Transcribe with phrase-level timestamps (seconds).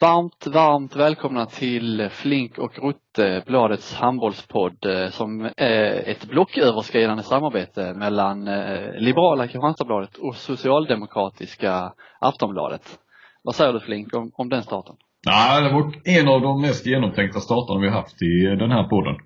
[0.00, 7.94] Varmt, varmt välkomna till Flink och Rutte, bladets handbollspodd eh, som är ett blocköverskridande samarbete
[7.94, 12.98] mellan eh, liberala Kristianstadsbladet och socialdemokratiska Aftonbladet.
[13.42, 14.96] Vad säger du Flink om, om den starten?
[15.26, 19.16] Nej, det var en av de mest genomtänkta starterna vi haft i den här podden.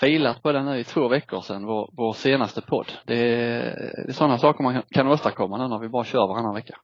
[0.00, 2.92] Filat på den nu i två veckor sedan, vår, vår senaste podd.
[3.06, 3.60] Det är,
[4.06, 6.74] det är sådana saker man kan åstadkomma när vi bara kör varannan vecka.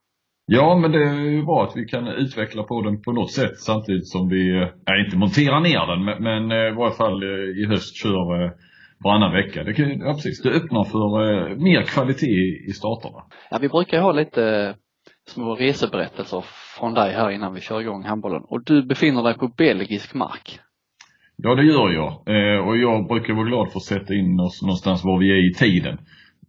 [0.47, 4.09] Ja, men det är ju bra att vi kan utveckla podden på något sätt samtidigt
[4.09, 7.67] som vi, äh, inte monterar ner den, men, men äh, i varje fall äh, i
[7.69, 8.51] höst kör äh,
[9.05, 9.65] varannan vecka.
[9.65, 13.23] Det, kan, ja, precis, det öppnar för mer kvalitet i starterna.
[13.51, 14.75] Ja, vi brukar ju ha lite
[15.29, 16.45] små reseberättelser
[16.79, 18.43] från dig här innan vi kör igång handbollen.
[18.49, 20.61] Och du befinner dig på belgisk mark.
[21.37, 22.11] Ja, det gör jag.
[22.11, 25.51] Eh, och jag brukar vara glad för att sätta in oss någonstans var vi är
[25.51, 25.99] i tiden.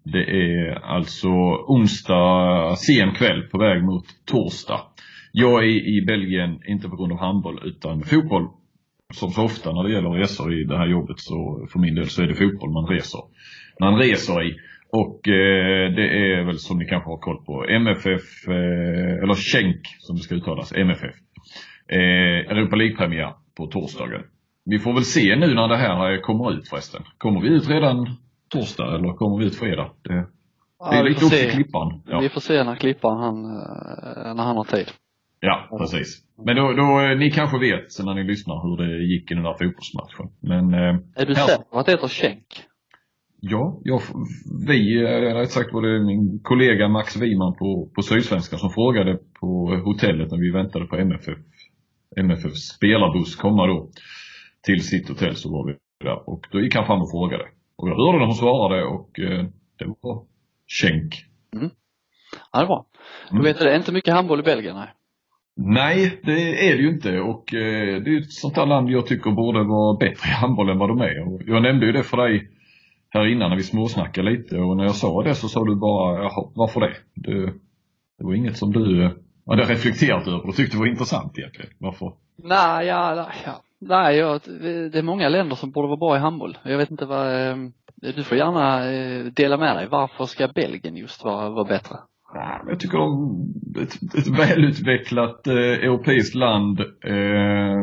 [0.04, 1.30] Det är alltså
[1.68, 4.82] onsdag sen kväll på väg mot torsdag.
[5.32, 8.48] Jag är i Belgien, inte på grund av handboll, utan fotboll.
[9.14, 12.10] Som så ofta när det gäller resor i det här jobbet så för min del
[12.10, 13.22] så är det fotboll man reser.
[13.80, 14.56] Man reser i.
[14.92, 19.88] Och eh, det är väl som ni kanske har koll på MFF, eh, eller Schenk
[20.00, 21.16] som det ska uttalas, MFF.
[21.88, 24.22] Eh, Europa League-premiär på torsdagen.
[24.66, 27.04] Vi får väl se nu när det här eh, kommer ut förresten.
[27.18, 28.18] Kommer vi ut redan
[28.52, 29.92] torsdag eller kommer vi ut fredag?
[30.02, 30.28] Det,
[30.90, 32.02] det är lite upp till klipparen.
[32.06, 32.20] Ja.
[32.20, 34.88] Vi får se när klipparen han, eh, när han har tid.
[35.40, 36.24] Ja, precis.
[36.46, 39.44] Men då, då, ni kanske vet sen när ni lyssnar hur det gick i den
[39.44, 40.28] där fotbollsmatchen.
[40.40, 42.48] Men, eh, är du säker på att det heter Schenk?
[43.40, 44.02] Ja, jag,
[44.68, 49.20] vi, eh, rätt sagt var det min kollega Max Wiman på, på Sydsvenskan som frågade
[49.40, 51.38] på hotellet när vi väntade på MFF,
[52.18, 53.90] MFF spelarbuss komma då
[54.64, 57.44] till sitt hotell så var vi där och då gick han fram och frågade.
[57.82, 59.46] Och jag hörde när hon svarade och eh,
[59.78, 60.24] det var
[60.68, 61.26] Schenk.
[61.56, 61.70] Mm.
[62.52, 62.86] Ja, det är bra.
[63.30, 63.44] Du mm.
[63.44, 64.90] vet, det är inte mycket handboll i Belgien, nej?
[65.56, 69.08] Nej, det är det ju inte och eh, det är ett sånt där land jag
[69.08, 71.34] tycker borde vara bättre i handboll än vad de är.
[71.34, 72.50] Och jag nämnde ju det för dig
[73.10, 76.24] här innan när vi småsnackade lite och när jag sa det så sa du bara,
[76.24, 76.94] jaha, varför det?
[77.14, 77.46] Det,
[78.18, 79.12] det var inget som du eh,
[79.46, 81.72] hade reflekterat över och tyckte var intressant egentligen.
[81.78, 82.14] Varför?
[82.44, 83.62] Nej, ja, ja.
[83.82, 84.42] Nej, jag,
[84.92, 86.58] det är många länder som borde vara bra i handboll.
[86.64, 87.56] Jag vet inte vad, eh,
[88.16, 89.88] du får gärna eh, dela med dig.
[89.92, 91.96] Varför ska Belgien just vara, vara bättre?
[92.68, 93.46] Jag tycker de,
[93.82, 97.82] ett, ett välutvecklat eh, europeiskt land eh,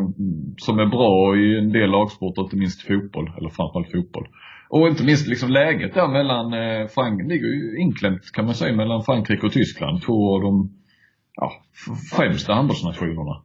[0.57, 4.29] som är bra i en del lagsporter, inte minst fotboll, eller framförallt fotboll.
[4.69, 8.77] Och inte minst liksom läget där mellan, eh, Frank, ligger ju inklämt kan man säga
[8.77, 10.03] mellan Frankrike och Tyskland.
[10.03, 10.71] Två av de
[11.35, 11.53] ja,
[12.17, 13.43] främsta handbollsnationerna.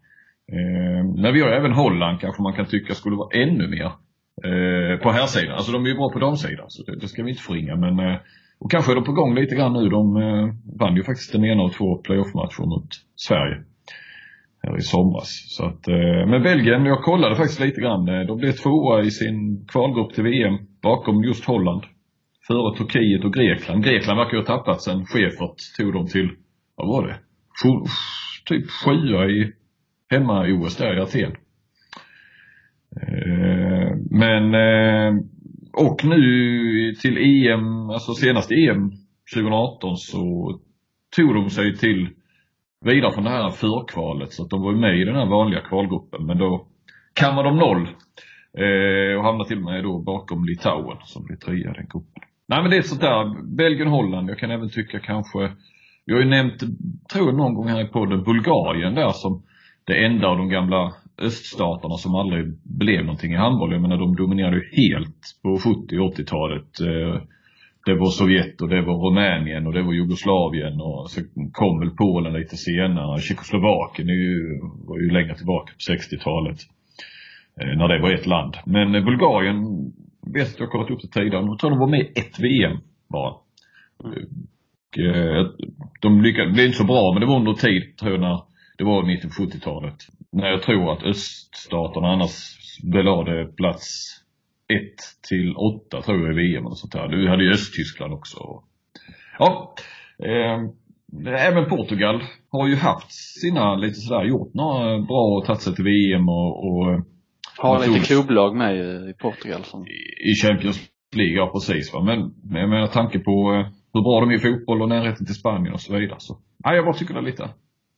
[0.51, 3.91] Eh, men vi har även Holland kanske man kan tycka skulle vara ännu mer
[4.49, 5.55] eh, på här sidan.
[5.55, 7.75] Alltså de är ju bra på damsidan så det, det ska vi inte förringa.
[7.75, 8.17] Men, eh,
[8.59, 9.89] och kanske är de på gång lite grann nu.
[9.89, 10.13] De
[10.79, 13.57] vann ju faktiskt den ena av två playoff-matcher mot Sverige
[14.63, 15.29] här i somras.
[15.49, 15.87] Så att,
[16.27, 18.05] men Belgien, jag kollade faktiskt lite grann.
[18.05, 21.83] De blev tvåa i sin kvalgrupp till VM bakom just Holland.
[22.47, 23.83] Före Turkiet och Grekland.
[23.83, 26.29] Grekland verkar ju ha tappat sen Schäfert tog dem till,
[26.75, 27.15] vad var det?
[28.45, 29.53] Typ sjua i
[30.13, 31.31] hemma-OS där i Aten.
[33.01, 35.23] Eh, men, eh,
[35.73, 38.91] och nu till EM, alltså senaste EM
[39.35, 40.59] 2018 så
[41.15, 42.09] tog de sig till
[42.85, 46.25] vidare från det här förkvalet så att de var med i den här vanliga kvalgruppen
[46.25, 46.67] men då
[47.13, 47.87] kammade de noll.
[48.57, 52.23] Eh, och hamnade till och med då bakom Litauen som blev trea i den gruppen.
[52.47, 55.51] Nej men det är sånt där, Belgien-Holland, jag kan även tycka kanske,
[56.05, 56.59] vi har ju nämnt,
[57.13, 59.43] tror jag någon gång här i podden, Bulgarien där som
[59.85, 63.71] det enda av de gamla öststaterna som aldrig blev någonting i handboll.
[63.71, 66.69] Jag menar de dominerade ju helt på 70 och 80-talet.
[67.85, 71.21] Det var Sovjet och det var Rumänien och det var Jugoslavien och så
[71.51, 73.21] kom väl Polen lite senare.
[73.21, 76.59] Tjeckoslovakien ju, var ju längre tillbaka på 60-talet.
[77.61, 78.57] Eh, när det var ett land.
[78.65, 79.57] Men Bulgarien
[80.33, 81.45] vet jag kollat upp det tidigare.
[81.45, 82.77] Jag tror de var med i ett VM
[83.09, 83.33] bara.
[84.03, 84.15] Mm.
[84.97, 85.45] Eh,
[86.01, 88.39] de lyckades, det blev inte så bra men det var under tid tror jag när
[88.77, 89.95] det var i mitten på 70-talet.
[90.31, 94.19] När jag tror att öststaterna annars belade plats
[94.67, 94.79] 1
[95.29, 97.07] till 8 tror jag i VM och sånt där.
[97.07, 98.63] Du hade ju Östtyskland också.
[99.39, 99.75] Ja,
[100.23, 100.59] eh,
[101.27, 105.83] även Portugal har ju haft sina lite sådär, gjort några bra och tagit sig till
[105.83, 107.05] VM och, och
[107.57, 108.75] har lite klubblag med
[109.09, 109.85] i Portugal som...
[110.25, 112.03] I Champions League, ja precis va.
[112.03, 115.73] Men, menar tanke på eh, hur bra de är i fotboll och närheten till Spanien
[115.73, 116.19] och så vidare.
[116.19, 117.49] Så, ja, jag bara tycker det är lite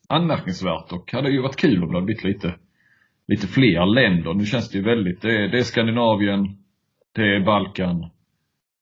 [0.09, 2.55] anmärkningsvärt och hade ju varit kul om det hade blivit lite,
[3.27, 4.33] lite fler länder.
[4.33, 6.57] Nu känns det ju väldigt, det är, det är Skandinavien,
[7.15, 8.09] det är Balkan,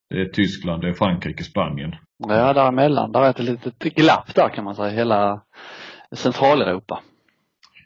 [0.10, 1.96] det är Tyskland, det är Frankrike, Spanien.
[2.18, 5.42] Ja, däremellan, där är ett litet glapp där kan man säga, hela
[6.12, 7.00] Centraleuropa.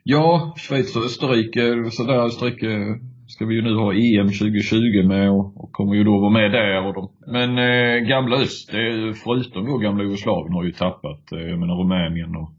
[0.04, 5.32] Ja, Schweiz och Österrike, så där Österrike ska vi ju nu ha EM 2020 med
[5.32, 6.86] och, och kommer ju då vara med där.
[6.86, 11.40] Och de, men eh, gamla öst, det, förutom då gamla Jugoslavien har ju tappat, eh,
[11.40, 12.52] jag menar Rumänien och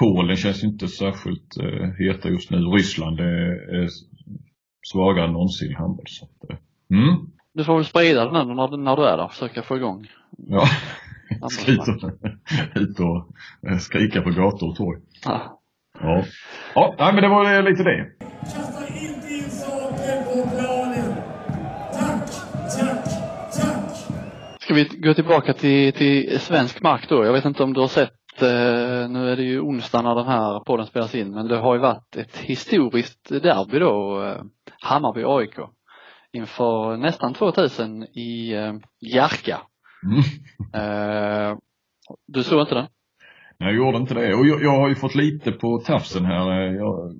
[0.00, 2.56] Polen känns inte särskilt eh, heta just nu.
[2.56, 3.88] Ryssland är, är
[4.92, 6.06] svagare än någonsin i handboll.
[6.08, 6.56] Så att, eh,
[6.90, 7.16] mm.
[7.54, 10.06] Du får väl sprida den nu när, när du är där, försöka få igång.
[10.36, 10.66] Ja,
[11.50, 12.10] ska ut och,
[12.74, 13.28] ut och
[13.70, 15.00] eh, skrika på gator och torg.
[15.24, 15.60] Ja.
[16.00, 16.24] Ja,
[16.74, 18.10] ja nej, men det var lite det.
[18.20, 21.14] Kasta inte in saker på planen.
[21.92, 22.30] Tack,
[22.78, 23.04] tack,
[23.52, 23.94] tack.
[24.60, 27.24] Ska vi gå tillbaka till, till svensk mark då?
[27.24, 28.23] Jag vet inte om du har sett, eh,
[29.08, 31.80] nu är det ju onsdag när den här podden spelas in, men det har ju
[31.80, 34.42] varit ett historiskt derby då, eh,
[34.88, 35.68] Hammarby-AIK.
[36.32, 39.60] Inför nästan 2000 i eh, Jerka.
[40.06, 40.20] Mm.
[40.74, 41.56] Eh,
[42.26, 42.86] du såg inte den?
[43.58, 44.34] Jag gjorde inte det.
[44.34, 46.52] Och jag, jag har ju fått lite på tafsen här.
[46.74, 47.12] Jag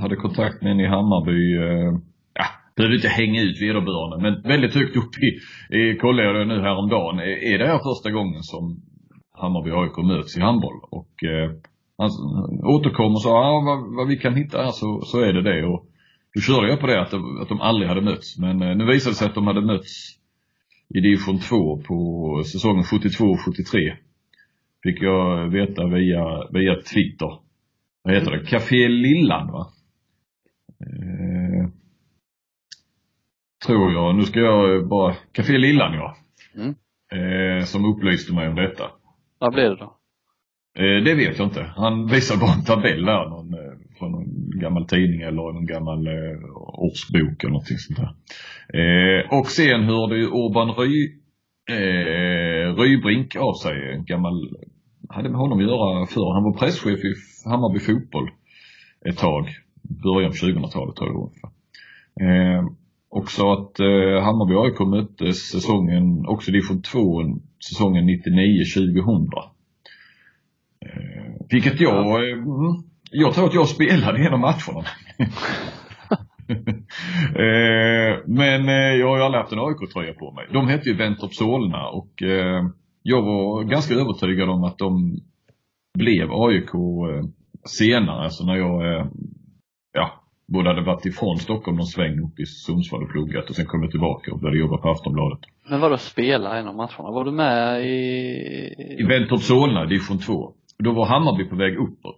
[0.00, 1.56] hade kontakt med en i Hammarby.
[1.56, 1.98] eh,
[2.34, 2.44] Ja,
[2.76, 5.28] behöver inte hänga ut vederbörande, men väldigt högt upp i,
[5.78, 7.18] i kollade jag det nu häromdagen.
[7.18, 8.76] Är är det här första gången som
[9.32, 10.80] Hammarby AIK möts i handboll?
[10.90, 11.50] Och eh,
[11.98, 12.10] han
[12.64, 15.66] återkom och sa, ja, vad, vad vi kan hitta här så, så är det det.
[15.66, 15.86] Och
[16.34, 18.38] då körde jag på det att, de- att de aldrig hade mötts.
[18.38, 20.18] Men eh, nu visade det sig att de hade mötts
[20.94, 23.96] i division 2 på säsongen 72-73
[24.82, 27.38] fick jag veta via, via Twitter.
[28.02, 28.46] Vad heter det?
[28.46, 29.66] Café Lillan va?
[30.80, 31.68] Eh,
[33.66, 34.16] tror jag.
[34.16, 36.16] Nu ska jag bara, Café Lillan ja.
[36.54, 36.74] Mm.
[37.12, 38.84] Eh, som upplyste mig om detta.
[39.42, 39.96] Vad blev det då?
[40.78, 41.72] Eh, det vet jag inte.
[41.76, 46.06] Han visade bara en tabell där någon, eh, från någon gammal tidning eller någon gammal
[46.06, 46.38] eh,
[46.86, 48.12] årsbok eller någonting sånt där.
[49.38, 51.18] Och sen hörde ju Urban Ry,
[52.76, 54.56] Rybrink av sig, en gammal,
[55.08, 56.32] hade med honom att göra förr.
[56.34, 57.14] Han var presschef i
[57.48, 58.30] Hammarby fotboll
[59.08, 59.44] ett tag,
[59.82, 61.50] början på 2000-talet tror jag ungefär.
[63.10, 63.78] Och sa att
[64.24, 67.22] Hammarby AIK möttes säsongen, också division 2,
[67.64, 69.28] säsongen 99-2000.
[70.80, 74.86] Eh, vilket jag, eh, mm, jag tror att jag spelade en av matcherna.
[77.28, 78.66] eh, men
[78.98, 80.46] jag har ju aldrig haft en AIK-tröja på mig.
[80.52, 82.22] De hette ju Ventorp Solna och
[83.02, 85.20] jag var ganska övertygad om att de
[85.98, 86.70] blev AIK
[87.64, 89.06] senare, alltså när jag
[89.92, 90.10] ja,
[90.46, 93.82] både hade varit ifrån Stockholm någon sväng upp i Sundsvall och pluggat och sen kom
[93.82, 95.51] jag tillbaka och började jobba på Aftonbladet.
[95.70, 97.10] Men vadå spela en av matcherna?
[97.10, 97.94] Var du med i...
[98.98, 100.52] I Ventorp Solna, division 2.
[100.78, 102.16] Då var Hammarby på väg uppåt.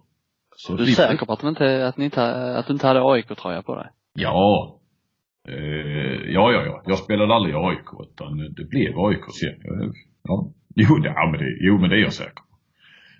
[0.55, 2.23] Så Du är vi- säker på att, inte, att, ni inte,
[2.57, 3.87] att du inte hade AIK-tröja på dig?
[4.13, 4.79] Ja.
[5.47, 5.55] Eh,
[6.33, 6.81] ja, ja, ja.
[6.85, 9.89] Jag spelade aldrig i AIK utan det blev AIK sen.
[10.23, 10.47] Ja.
[10.75, 12.41] Jo, ja, men det, jo, men det är jag säker på.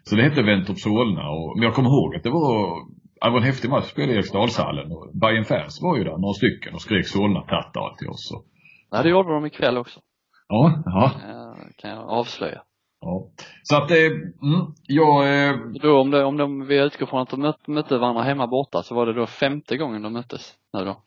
[0.03, 2.85] Så det hette Ventorp Solna och men jag kommer ihåg att det var,
[3.21, 3.83] det var en häftig match.
[3.83, 7.41] Jag spelade i Eriksdalshallen och Bayern fans var ju där, några stycken och skrek Solna
[7.41, 8.31] tattar till oss.
[8.35, 8.45] Och,
[8.91, 9.99] Nej, det gjorde de ikväll också.
[10.47, 12.61] Ja, ja, Eh, kan jag avslöja.
[13.01, 13.27] ja.
[13.63, 17.29] Så att, eh, mm, jag, eh, Då om, det, om de, vi utgår från att
[17.29, 20.85] de mötte, mötte varandra hemma borta så var det då femte gången de möttes nu
[20.85, 20.97] då.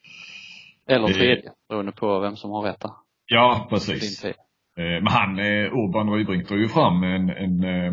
[0.88, 1.14] Eller Eh.
[1.14, 2.90] tredje, beroende på vem som har rätt där.
[3.26, 4.24] ja, precis.
[4.24, 4.32] Eh,
[4.76, 7.92] Men han, eh, Urban Rybrink, drog ju fram en, en, eh,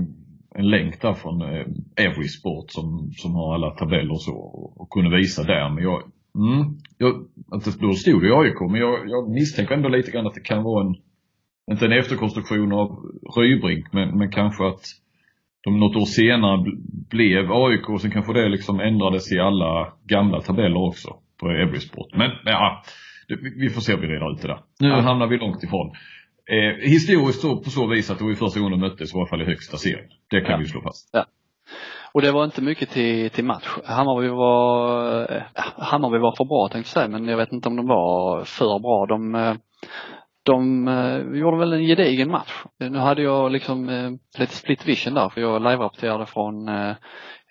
[0.55, 1.65] en länk där från eh,
[1.95, 5.69] Every Sport som, som har alla tabeller och så och, och kunde visa där.
[5.69, 6.01] Men jag,
[6.37, 7.13] mm, jag
[7.51, 10.33] att det, då stod det i AIK, men jag, jag misstänker ändå lite grann att
[10.33, 10.95] det kan vara en,
[11.71, 12.87] inte en efterkonstruktion av
[13.37, 14.81] Rybrink, men, men kanske att
[15.63, 19.93] de något år senare bl- blev AIK och sen kanske det liksom ändrades i alla
[20.07, 22.07] gamla tabeller också på Every Sport.
[22.15, 22.83] Men ja,
[23.59, 24.59] vi- får se om vi reder ut det där.
[24.79, 24.99] Nu Ja.
[25.01, 25.91] hamnar vi långt ifrån.
[26.51, 29.27] Eh, historiskt så, på så vis att det var första gången de möttes i alla
[29.27, 30.09] fall i högsta serien.
[30.29, 30.57] Det kan Ja.
[30.57, 31.15] vi slå fast.
[32.13, 33.67] Och det var inte mycket till, till match.
[33.85, 35.41] Hammarby var, eh,
[35.77, 38.79] Hammarby var för bra tänkte jag säga, men jag vet inte om de var för
[38.79, 39.05] bra.
[39.09, 39.53] De, eh,
[40.45, 42.63] de eh, gjorde väl en gedigen match.
[42.79, 46.95] Nu hade jag liksom eh, lite split vision där, för jag live-rapporterade från eh,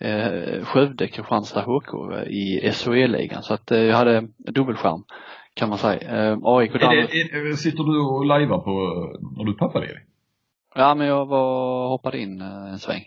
[0.01, 3.43] eh, Skövde, Kristianstad HK eh, i SHE-ligan.
[3.43, 5.03] Så att eh, jag hade dubbelskärm
[5.55, 6.31] kan man säga.
[6.31, 8.71] Eh, AIK Är det, är, sitter du och lajvar på
[9.37, 10.01] när du är pappaledig?
[10.75, 13.03] Ja men jag var, hoppade in eh, en sväng.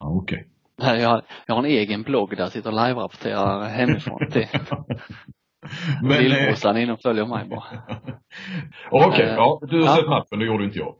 [0.00, 0.48] Ja, okej.
[0.78, 4.46] Nej, Jag har, jag har en egen blogg där jag sitter och live-rapporterar hemifrån till
[6.02, 7.64] Men, eh, lillbrorsan in och följer mig bara.
[9.08, 9.60] Okej, Eh, ja.
[9.70, 9.94] Du har ja.
[9.96, 10.94] sett matchen, det gjorde inte jag.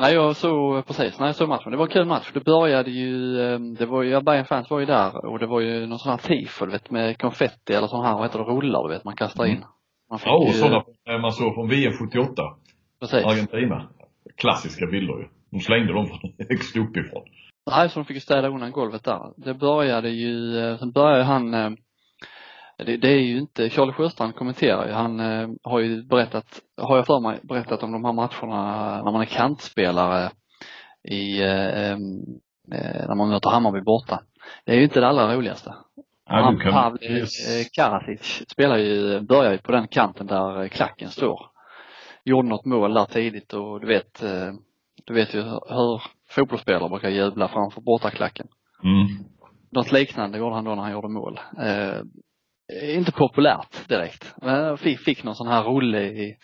[0.00, 1.70] Nej, jag såg precis, nej jag såg matchen.
[1.72, 2.30] Det var en kul match.
[2.34, 5.60] Det började ju, eh, det var ju, Bayern fans var ju där och det var
[5.60, 8.44] ju någon sån här tifo, du vet med konfetti eller sån här, vad heter det,
[8.44, 9.64] rullar du vet, man kastar in.
[10.10, 10.82] Man Ja, och ju- sådana
[11.20, 12.42] man såg från VM 78.
[13.00, 13.24] Precis.
[13.24, 13.88] Argentina.
[14.36, 15.28] Klassiska bilder ju.
[15.50, 16.18] De slängde dem från
[16.50, 17.22] högst uppifrån.
[17.70, 19.20] Nej, så de fick ju städa undan golvet där.
[19.36, 21.50] Det började ju, sen började han
[22.78, 26.96] det, det är ju inte, Charlie Sjöstrand kommenterar ju, han eh, har ju berättat, har
[26.96, 30.30] jag för mig, berättat om de här matcherna när man är kantspelare
[31.08, 31.98] i, eh, eh,
[33.08, 34.20] när man möter Hammarby borta.
[34.64, 35.74] Det är ju inte det allra roligaste.
[36.28, 37.60] Ja, han, kan- Pavle yes.
[37.60, 41.40] eh, Karasic spelar ju, börjar ju på den kanten där eh, klacken står.
[42.24, 44.22] Gjorde något mål där tidigt och du vet,
[45.04, 48.46] du vet ju hur, hur fotbollsspelare brukar jubla framför bortaklacken.
[48.84, 49.06] Mm.
[49.70, 51.40] Något liknande gjorde han då när han gjorde mål.
[51.58, 52.00] Eh,
[52.68, 54.34] inte populärt direkt.
[54.42, 56.36] Men jag fick, fick någon sån här rulle i,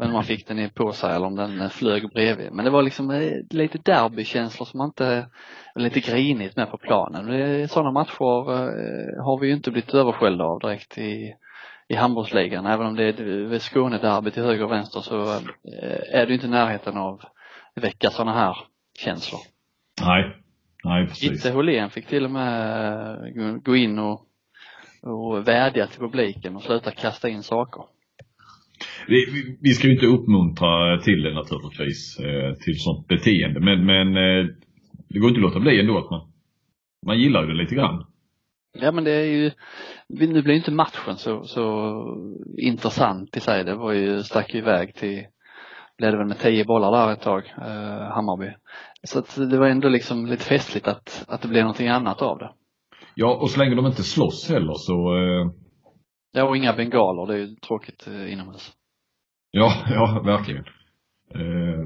[0.00, 2.52] inte om man fick den i på sig eller om den eh, flög bredvid.
[2.52, 5.26] Men det var liksom eh, lite derbykänslor som man inte,
[5.74, 7.68] lite grinigt med på planen.
[7.68, 11.34] Sådana matcher eh, har vi ju inte blivit överskällda av direkt i,
[11.88, 12.66] i handbollsligan.
[12.66, 16.50] Även om det är Skånederby till höger och vänster så eh, är det inte i
[16.50, 17.20] närheten av
[17.74, 18.56] väcka sådana här
[18.98, 19.40] känslor.
[20.06, 20.36] Nej,
[20.84, 21.30] nej precis.
[21.30, 24.26] Gitte Håhlén fick till och med eh, gå in och,
[25.02, 27.82] och vädja till publiken och sluta kasta in saker.
[29.08, 33.60] Vi, vi- vi ska ju inte uppmuntra till det naturligtvis, eh, till sånt beteende.
[33.60, 34.46] Men, men eh,
[35.08, 36.32] det går inte att låta bli ändå att man,
[37.06, 38.06] man gillar ju det lite grann.
[38.80, 39.50] Ja men det är ju,
[40.08, 41.94] nu blir inte matchen så, så
[42.58, 43.64] intressant i sig.
[43.64, 45.24] Det var ju, stack ju iväg till,
[45.98, 48.52] blev det väl med tio bollar där ett tag, eh, Hammarby.
[49.02, 52.38] Så att det var ändå liksom lite festligt att, att det blev någonting annat av
[52.38, 52.50] det.
[53.14, 55.50] Ja, och så länge de inte slåss heller så, eh,
[56.32, 58.72] Ja och inga bengaler, det är ju tråkigt eh, inomhus.
[59.50, 60.64] ja, ja verkligen.
[61.34, 61.84] Eh,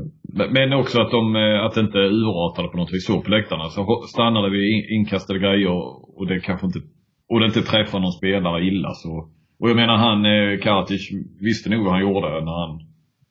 [0.52, 3.69] men- också att de eh, att det inte urartade på något vis så på läktarna.
[3.69, 5.71] Så stannade vi in- inkastade grejer
[6.19, 6.78] och det kanske inte,
[7.28, 9.28] och det inte träffar någon spelare illa så.
[9.61, 12.81] Och jag menar han, eh, Karatic visste nog vad han gjorde när han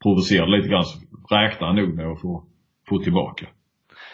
[0.04, 1.00] provocerade lite grann så
[1.36, 2.44] räknade han nog med att få,
[2.90, 3.48] få tillbaka.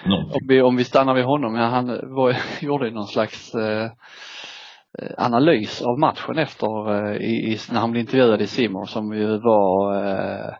[0.05, 3.83] Om vi, om vi stannar vid honom, ja, han var, gjorde ju någon slags eh,
[4.99, 9.37] eh, analys av matchen efter, eh, i, när han blev intervjuad i Simor som ju
[9.37, 10.53] var, eh,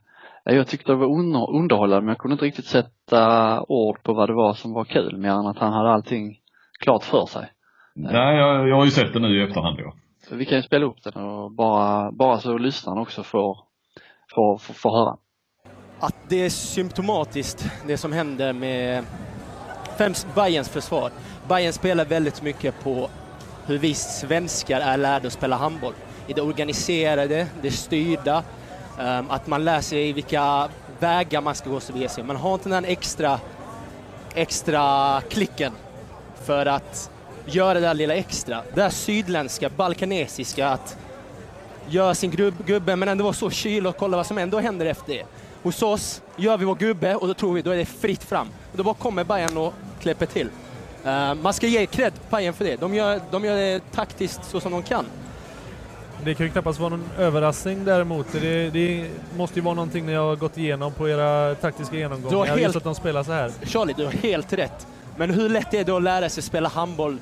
[0.44, 4.14] ja, jag tyckte det var under, underhållande men jag kunde inte riktigt sätta ord på
[4.14, 6.38] vad det var som var kul mer än att han hade allting
[6.80, 7.52] klart för sig.
[7.96, 9.80] Nej, jag, jag har ju sett det nu i efterhand.
[9.80, 9.94] Ja.
[10.30, 13.58] Så vi kan ju spela upp den och bara, bara så lyssnaren också får,
[14.36, 15.18] får, får, får höra.
[16.00, 19.04] att det är symptomatiskt det som händer med
[20.00, 21.12] främst Bayerns försvar.
[21.48, 23.10] Bayern spelar väldigt mycket på
[23.66, 25.94] hur vi svenskar är lärda att spela handboll.
[26.28, 28.44] I det organiserade, det styrda,
[29.00, 32.24] ehm, att man lär sig vilka vägar man ska gå så sig.
[32.24, 33.40] Man har inte den extra,
[34.36, 35.74] extra klicken
[36.46, 37.10] för att
[37.46, 38.64] göra det där lilla extra.
[38.74, 40.98] Det där sydländska, balkanesiska, att
[41.88, 44.86] göra sin grubb, gubbe men ändå vara så kyl och kolla vad som ändå händer
[44.86, 45.26] efter det.
[45.64, 48.48] Hos oss gör vi vår gubbe och då tror vi då är det fritt fram.
[48.74, 50.50] Då bara kommer Bayern och kläpper till.
[51.06, 52.76] Eh, man ska ge cred Bayern för det.
[52.76, 55.06] De gör, de gör det taktiskt så som de kan.
[56.24, 58.28] Det kan ju knappast vara någon överraskning däremot.
[58.32, 62.62] Det, det måste ju vara någonting ni har gått igenom på era taktiska genomgångar, helt-
[62.62, 63.52] just att de spelar så här.
[63.64, 64.88] Charlie, du har helt rätt.
[65.18, 67.18] Men hur lätt är det att lära sig spela handboll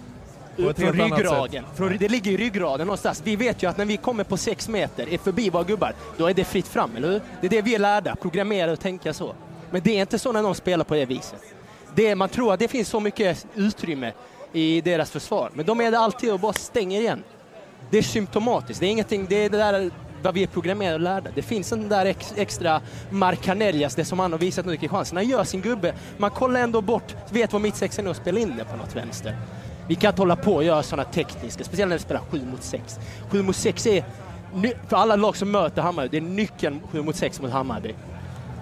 [0.58, 1.64] Ett från ryggraden?
[1.76, 3.22] Från, det ligger i ryggraden någonstans.
[3.26, 6.28] Vi vet ju att när vi kommer på sex meter, är förbi våra gubbar, då
[6.28, 7.22] är det fritt fram, eller hur?
[7.42, 9.36] Det är det vi är lärda, programmera och tänka så.
[9.72, 11.42] Men det är inte så när någon spelar på det viset.
[11.96, 14.12] Det, man tror att det finns så mycket utrymme
[14.54, 17.24] i deras försvar, men de är det alltid och bara stänger igen.
[17.92, 21.02] Det är symptomatiskt, det är ingenting, det är det där vad vi är programmerade och
[21.02, 21.30] lärda.
[21.36, 25.16] Det finns en där ex, extra Marcanellas, det som han har visat nu i Kristianstad.
[25.16, 28.54] Han gör sin gubbe, man kollar ändå bort, vet vad mittsexan är och spelar in
[28.58, 29.36] det på något vänster.
[29.88, 32.64] Vi kan inte hålla på och göra sådana tekniska, speciellt när vi spelar 7 mot
[32.64, 33.00] 6.
[33.30, 34.04] 7 mot 6 är,
[34.88, 37.96] för alla lag som möter Hammarby, det är nyckeln 7 mot 6 mot Hammarby.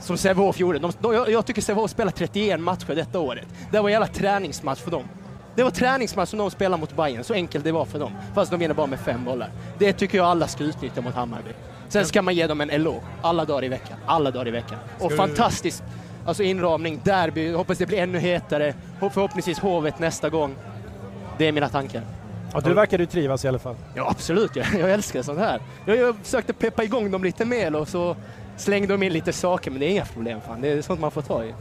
[0.02, 0.80] Som Sävehof gjorde.
[0.80, 3.48] De, de, jag, tycker Sävehof spelar 31 matcher detta året.
[3.72, 5.04] Det var en jävla träningsmatch för dem.
[5.56, 7.24] Det var träningsmatch som de spelade mot Bayern.
[7.24, 8.12] så enkelt det var för dem.
[8.34, 9.50] Fast de vinner bara med fem bollar.
[9.80, 11.50] Det tycker jag alla ska utnyttja mot Hammarby.
[11.90, 13.02] Sen ska man ge dem en eloge.
[13.22, 13.98] Alla dagar i veckan.
[14.06, 14.78] Alla dagar i veckan.
[15.00, 15.84] Och vi- fantastiskt
[16.26, 17.54] alltså inramning, derby.
[17.54, 18.74] Hoppas det blir ännu hetare.
[19.00, 20.56] Förhoppningsvis Hovet nästa gång.
[21.38, 22.02] Det är mina tankar.
[22.54, 23.76] Ja, du verkar ju trivas i alla fall.
[23.96, 24.56] Ja, absolut.
[24.56, 25.60] Jag, jag älskar sånt här.
[25.86, 28.16] Jag, jag försökte peppa igång dem lite mer och så
[28.58, 30.42] slängde de in lite saker, men det är inga problem.
[30.42, 30.62] Fan.
[30.62, 31.54] Det är sånt man får ta i.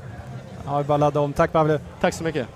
[0.67, 1.33] Ja, vi bara ladda om.
[1.33, 1.81] Tack Pavle.
[2.01, 2.49] Tack så mycket.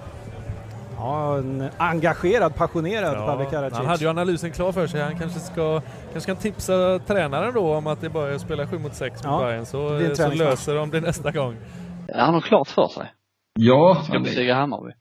[0.96, 3.78] Ja, en engagerad, passionerad Pavle Karadzic.
[3.78, 5.00] han hade ju analysen klar för sig.
[5.02, 5.80] Han kanske ska
[6.12, 9.20] kanske kan tipsa tränaren då om att det bara är att spela 7 mot 6
[9.24, 11.56] Ja, mot Bayern så, så löser de det nästa gång.
[12.14, 13.12] Han har nog klart för sig.
[13.54, 14.92] Ja, Ska besegra Hammarby.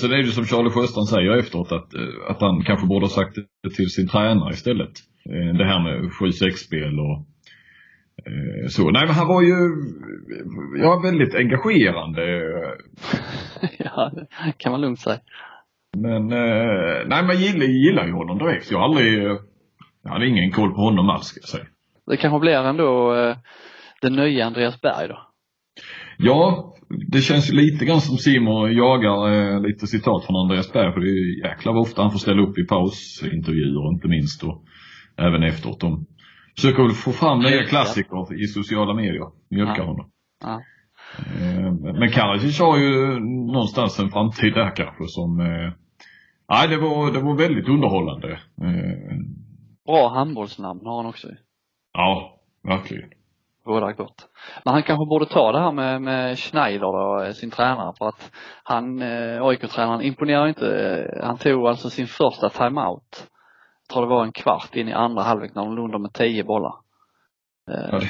[0.00, 3.04] Sen är det ju som Charlie Sjöstrand säger efteråt att, eh, att han kanske borde
[3.06, 4.92] ha sagt det till sin tränare istället.
[5.30, 7.26] Eh, Det här med 7-6-spel och
[8.26, 9.54] Eh, Så, nej men han var ju,
[10.82, 12.22] ja väldigt engagerande.
[13.78, 15.18] ja, det kan man lugnt säga.
[15.96, 16.26] Men,
[17.08, 18.70] nej men gillar, gillar ju honom direkt.
[18.70, 19.22] Jag har aldrig,
[20.02, 21.64] jag hade ingen koll på honom alls ska jag säga.
[22.06, 23.14] Det kanske blir ändå
[24.02, 25.18] den nya Andreas Berg då.
[26.16, 26.74] Ja,
[27.08, 31.00] det känns ju lite grann som Simon jagar eh, lite citat från Andreas Berg för
[31.00, 34.64] det är ju jäklar vad ofta han får ställa upp i pausintervjuer inte minst och
[35.16, 35.80] även efteråt.
[35.80, 36.06] De
[36.56, 39.84] försöker väl få fram nya klassiker i sociala medier, mjölkar Ja.
[39.84, 40.10] honom.
[40.44, 40.60] Ja.
[41.18, 43.20] Eh, men Karadzic har ju
[43.52, 45.72] någonstans en framtid där kanske som, eh,
[46.50, 48.30] nej det var, det var väldigt underhållande.
[48.62, 49.16] Eh,
[49.86, 51.28] Bra handbollsnamn har han också
[51.92, 53.10] ja, verkligen.
[53.64, 54.28] Båda gott.
[54.64, 58.08] Men han kanske borde ta det här med, med Schneider då, eh, sin tränare, för
[58.08, 58.30] att
[58.62, 60.66] han, eh, AIK-tränaren imponerar inte.
[60.76, 63.26] Eh, Han tog alltså sin första timeout.
[63.88, 66.12] Jag tror det var en kvart in i andra halvlek när de låg under med
[66.12, 66.74] tio bollar.
[67.70, 68.00] Eh,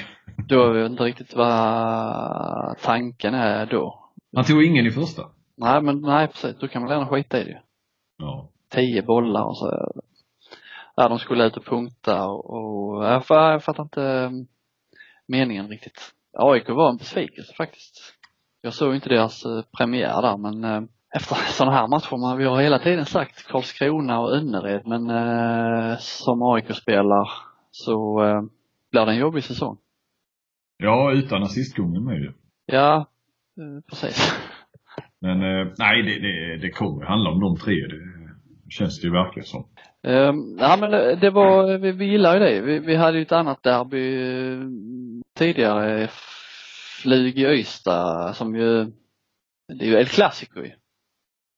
[0.48, 3.98] Då vet jag inte riktigt vad tanken är då.
[4.36, 5.22] Han tog ingen i första.
[5.56, 7.56] Nej men nej precis, då kan man gärna skita i det ju.
[8.18, 8.48] Ja.
[8.70, 9.92] Tio bollar och så.
[10.96, 14.30] Ja, de skulle ut och punkta och, och jag, jag fattar inte
[15.32, 16.12] meningen riktigt.
[16.38, 18.14] AIK var en besvikelse faktiskt.
[18.60, 20.82] Jag såg inte deras eh, premiär där men eh,
[21.16, 25.96] efter sådana här matcher, man, vi har hela tiden sagt Karlskrona och Önnered men eh,
[25.98, 27.28] som AIK spelar
[27.70, 28.42] så eh,
[28.90, 29.78] blir det en jobbig säsong.
[30.76, 32.32] Ja, utan assistgången med ju.
[32.66, 33.06] Ja,
[33.58, 34.32] eh, precis.
[35.20, 37.74] Men eh, nej, det, det, det kommer handla om de tre.
[37.74, 39.68] Det känns det ju verkligen som.
[40.04, 42.60] Um, ja men det, det var, vi, vi gillar ju det.
[42.60, 44.60] Vi, vi hade ju ett annat derby eh,
[45.38, 46.08] tidigare,
[47.02, 48.84] Flyg i Ystad som ju,
[49.68, 50.72] det är ju El Clasico ju.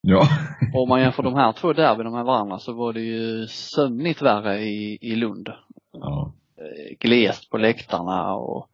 [0.01, 0.27] Ja.
[0.73, 4.21] Och Om man jämför de här två derbyna med varandra så var det ju sömnigt
[4.21, 5.49] värre i, i Lund.
[5.91, 6.33] ja.
[6.57, 8.69] Eh, Glest på läktarna och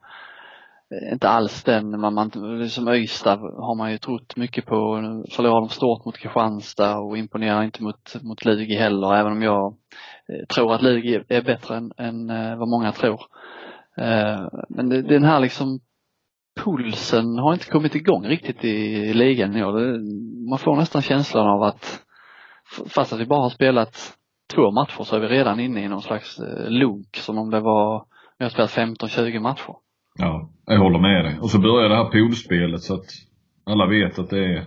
[1.12, 2.30] inte alls den, man, man,
[2.68, 4.96] som Ystad har man ju trott mycket på.
[5.00, 9.42] Nu Förlorar de stort mot Kristianstad och imponerar inte mot, mot Lugi heller, även om
[9.42, 9.74] jag
[10.28, 13.20] eh, tror att Lugi är- bättre än, än eh, vad många tror.
[13.96, 15.80] Eh, men det, den här liksom
[16.64, 19.72] pulsen har inte kommit igång riktigt i ligan i år.
[19.72, 22.02] Det- Man får nästan känslan av att
[22.88, 24.16] fast att vi bara har spelat
[24.54, 28.04] två matcher så är vi redan inne i någon slags lunk som om det var,
[28.38, 29.74] vi har spelat 15-20 matcher
[30.18, 31.38] ja, jag håller med dig.
[31.40, 33.06] Och så börjar det här poolspelet så att
[33.64, 34.64] alla vet att det är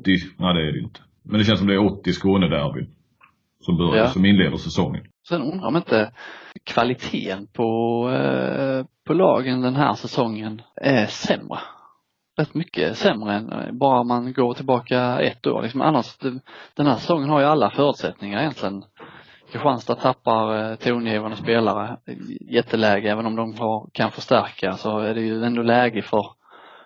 [0.00, 1.00] 80, nej det är det inte.
[1.22, 2.90] Men det känns som det är 80 Skånederbyn.
[3.60, 4.08] Som börjar, Ja.
[4.08, 5.04] som inleder säsongen.
[5.28, 6.12] Sen undrar om inte
[6.64, 7.64] kvaliteten på,
[8.10, 11.58] eh, på lagen den här säsongen är sämre.
[12.40, 15.62] Rätt mycket sämre än eh, bara man går tillbaka ett år.
[15.62, 16.18] Liksom annars,
[16.76, 18.84] den här säsongen har ju alla förutsättningar egentligen.
[19.52, 21.96] Kristianstad tappar eh, tongivande spelare.
[22.50, 26.26] Jätteläge, även om de har, kan förstärka så är det ju ändå läge för,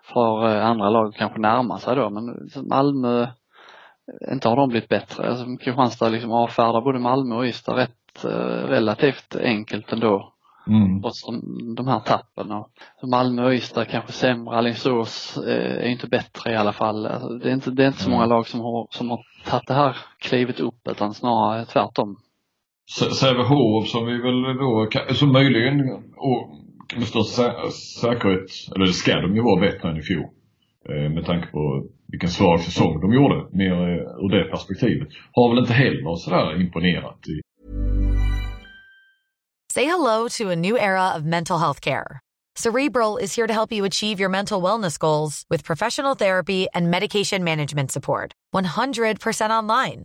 [0.03, 2.11] för eh, andra lag att kanske närma sig då.
[2.11, 5.29] Men liksom Malmö, eh, inte har de blivit bättre.
[5.29, 10.31] Alltså, Kristianstad liksom avfärdar både Malmö och Ystad rätt eh, relativt enkelt ändå.
[10.67, 11.03] Mm.
[11.03, 12.53] Trots de, de här tappen.
[12.53, 14.57] Och Malmö och Ystad kanske sämre.
[14.57, 17.07] Alingsås eh, är inte bättre i alla fall.
[17.07, 19.67] Alltså, det, är inte, det är inte så många lag som har, som har tagit
[19.67, 22.17] det här klivet upp utan snarare tvärtom.
[23.21, 25.81] Sävehof som vi väl då, som möjligen
[26.17, 26.51] och
[26.97, 27.71] med största sä-
[28.01, 30.25] säkerhet, eller det ska de ju vara bättre än i fjol.
[30.89, 35.09] Eh, med tanke på vilken svag säsong de gjorde, mer eh, ur det perspektivet.
[35.33, 37.41] Har väl inte heller sådär imponerat i
[39.73, 42.21] Say hello to a new era of mental health care.
[42.57, 46.91] Cerebral is here to help you achieve your mental wellness goals with professional therapy and
[46.91, 48.33] medication management support.
[48.55, 50.05] 100% online.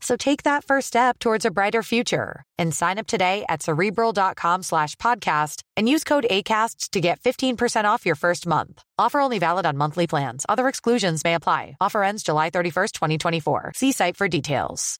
[0.00, 4.62] So take that first step towards a brighter future and sign up today at cerebral.com
[4.62, 8.82] slash podcast and use code ACAST to get 15% off your first month.
[8.98, 10.44] Offer only valid on monthly plans.
[10.48, 11.76] Other exclusions may apply.
[11.80, 13.72] Offer ends July 31st, 2024.
[13.74, 14.98] See site for details.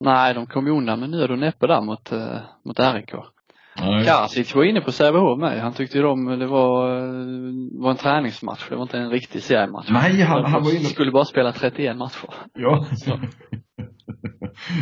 [0.00, 3.14] Nej, de kom ju undan med nöd och näppe där mot, eh, mot RIK.
[3.80, 4.04] Nej.
[4.04, 5.60] Karasic var inne på Sävehof med.
[5.62, 6.88] Han tyckte ju de, det var,
[7.82, 8.68] var en träningsmatch.
[8.68, 9.88] Det var inte en riktig seriematch.
[9.90, 12.28] Nej, han- han var De inne- skulle bara spela 31 matcher.
[12.54, 12.86] Ja.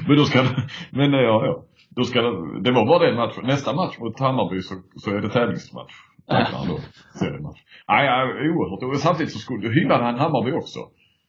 [0.06, 0.42] men då ska
[0.90, 1.64] men ja, ja.
[1.90, 2.22] då ska
[2.62, 3.44] det, var bara den matchen.
[3.46, 5.92] Nästa match mot Hammarby så, så är det tävlingsmatch.
[6.26, 6.78] Han då.
[7.18, 7.60] Seriematch.
[7.88, 8.08] Nej,
[8.50, 8.82] oerhört.
[8.94, 10.78] Och samtidigt så skulle, hyllade han Hammarby också.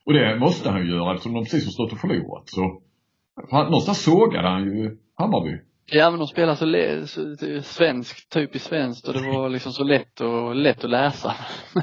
[0.05, 2.43] Och det måste han ju göra eftersom de precis har stått och förlorat.
[2.45, 2.81] Så,
[3.51, 5.57] han, någonstans sågade han ju Hammarby.
[5.85, 9.83] Ja men de spelar så, le- så svenskt, typiskt svenskt och det var liksom så
[9.83, 11.35] lätt och lätt att läsa.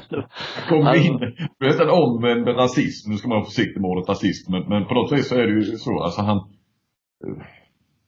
[0.69, 1.19] kom Alltså- in,
[1.59, 4.85] du vet en omvänd rasism, nu ska man vara försiktig med ordet rasist, men, men
[4.85, 6.37] på något vis så är det ju så, alltså han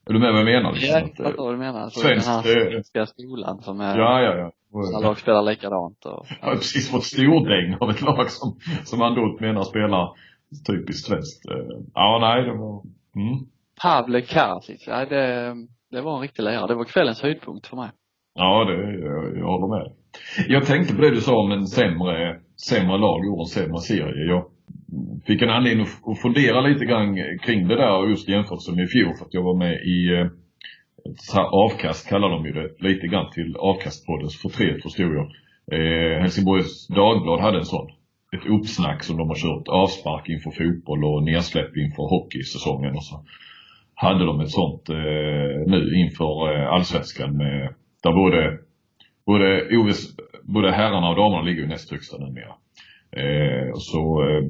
[0.10, 0.72] Är du med vad jag menar?
[0.74, 0.90] Liksom?
[0.90, 1.80] Ja, jag Att, fattar vad du menar.
[1.80, 4.52] Alltså, Svenskt, den här eh, svenska skolan som är, ja, ja, ja.
[4.98, 9.02] alla lag spelar likadant och, Jag har precis fått stordäng av ett lag som, som
[9.02, 10.10] han då menar spelar
[10.68, 11.46] typiskt svenskt.
[11.50, 11.56] Eh,
[11.94, 12.84] Ja, nej, det var,
[13.16, 13.46] mm.
[13.82, 15.56] Pavle Karacic, ja, det,
[15.94, 16.68] det var en riktig lärare.
[16.68, 17.90] Det var kvällens höjdpunkt för mig.
[18.36, 19.92] Ja, det, jag, jag håller med.
[20.48, 24.26] Jag tänkte på det du sa om en sämre, sämre lag och en sämre serie.
[24.26, 24.46] Jag
[25.26, 29.14] fick en anledning att- fundera lite grann kring det där just jämfört med i fjol
[29.18, 30.28] för att jag var med i eh,
[31.06, 35.28] ett avkast kallar de ju det, lite grann till avkastpoddens förtret förstod jag.
[35.72, 37.88] Eh, Helsingborgs Dagblad hade en sån.
[38.36, 43.26] Ett uppsnack som de har kört avspark inför fotboll och nedsläpp inför hockeysäsongen och så
[43.96, 44.96] hade de ett sånt eh,
[45.68, 48.58] nu inför eh, allsvenskan med där både,
[49.26, 52.54] både, OS, både herrarna och damerna ligger ju näst högsta numera.
[53.16, 54.44] Eh, så eh,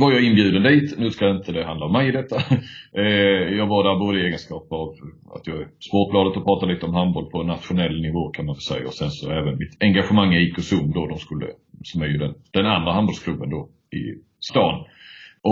[0.00, 0.98] var jag inbjuden dit.
[0.98, 2.36] Nu ska inte det handla om mig i detta.
[2.98, 4.88] Eh, jag var där både i egenskap av
[5.34, 8.60] att jag är Sportbladet och pratade lite om handboll på nationell nivå kan man väl
[8.60, 8.86] säga.
[8.86, 11.46] Och sen så även mitt engagemang i IK Zoom då, de skulle,
[11.84, 13.68] som är ju den, den andra handbollsklubben då
[13.98, 14.02] i
[14.40, 14.84] stan.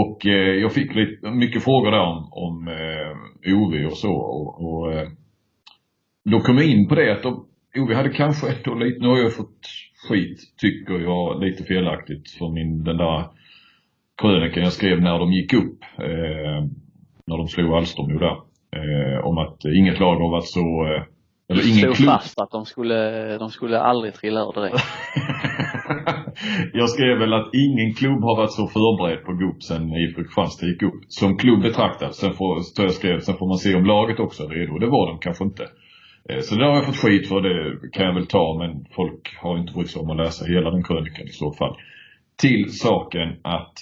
[0.00, 4.12] Och eh, jag fick lite, mycket frågor där om, om eh, OV och så.
[4.12, 5.09] Och, och eh,
[6.30, 7.46] då kom jag in på det att de,
[7.78, 9.61] OV hade kanske ändå lite, nu har jag fått
[10.09, 13.24] skit tycker jag lite felaktigt för min, den där
[14.22, 15.78] krönikan jag skrev när de gick upp.
[15.98, 16.61] Eh,
[17.26, 18.37] när de slog Alstermo där.
[18.76, 21.02] Eh, om att inget lag har varit så, eh,
[21.48, 22.09] eh, eller ingen klubb.
[22.09, 22.98] fast att de skulle,
[23.38, 24.85] de skulle aldrig trilla ur direkt.
[26.72, 30.66] jag skrev väl att ingen klubb har varit så förberedd på upp sen IFK Kristianstad
[30.66, 31.00] gick upp.
[31.09, 32.14] Som klubb betraktad.
[32.14, 34.78] Sen får, så jag skrev, sen får man se om laget också är redo.
[34.78, 35.64] Det var de kanske inte.
[36.28, 39.37] Eh, Så det har jag fått skit för, det kan jag väl ta, men folk
[39.42, 41.76] har inte brytt sig om att läsa hela den krönikan i så fall.
[42.42, 43.72] Till saken att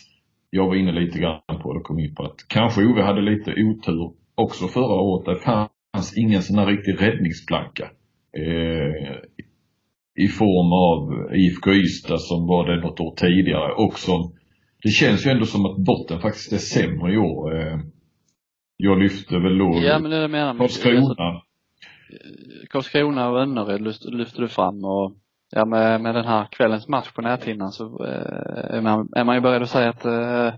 [0.50, 3.50] jag var inne lite grann på det kom in på att kanske Ove hade lite
[3.50, 5.24] otur också förra året.
[5.26, 5.44] Det
[5.92, 7.90] fanns ingen sån här riktig räddningsplanka.
[8.36, 9.16] Eh,
[10.24, 14.32] I form av IFK Ystad som var det något år tidigare och som
[14.82, 17.60] det känns ju ändå som att botten faktiskt är sämre i år.
[17.60, 17.78] Eh,
[18.76, 20.54] jag lyfte väl då Ja men det menar.
[20.54, 21.42] Karlskrona.
[22.70, 25.12] Karlskrona och Önnered lyfte du fram och
[25.50, 29.34] ja, med, med den här kvällens match på näthinnan så eh, är, man, är man
[29.34, 30.54] ju beredd att säga att eh,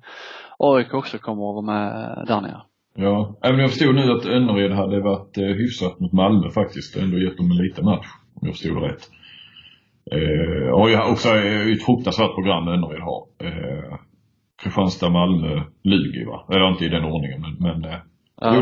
[0.59, 2.62] AIK också kommer att vara med där nere.
[2.97, 6.97] Ja, även jag förstod nu att Önnered hade varit eh, hyfsat mot Malmö faktiskt.
[6.97, 8.07] Ändå gett dem en liten match.
[8.35, 9.11] Om jag förstod det rätt.
[10.13, 13.27] Eh, och jag har också eh, ett fruktansvärt program Önnered har.
[13.39, 13.99] Eh,
[14.63, 16.47] Kristianstad, Malmö, Lugi va?
[16.49, 17.99] Eller inte i den ordningen men, men eh,
[18.41, 18.61] Ja,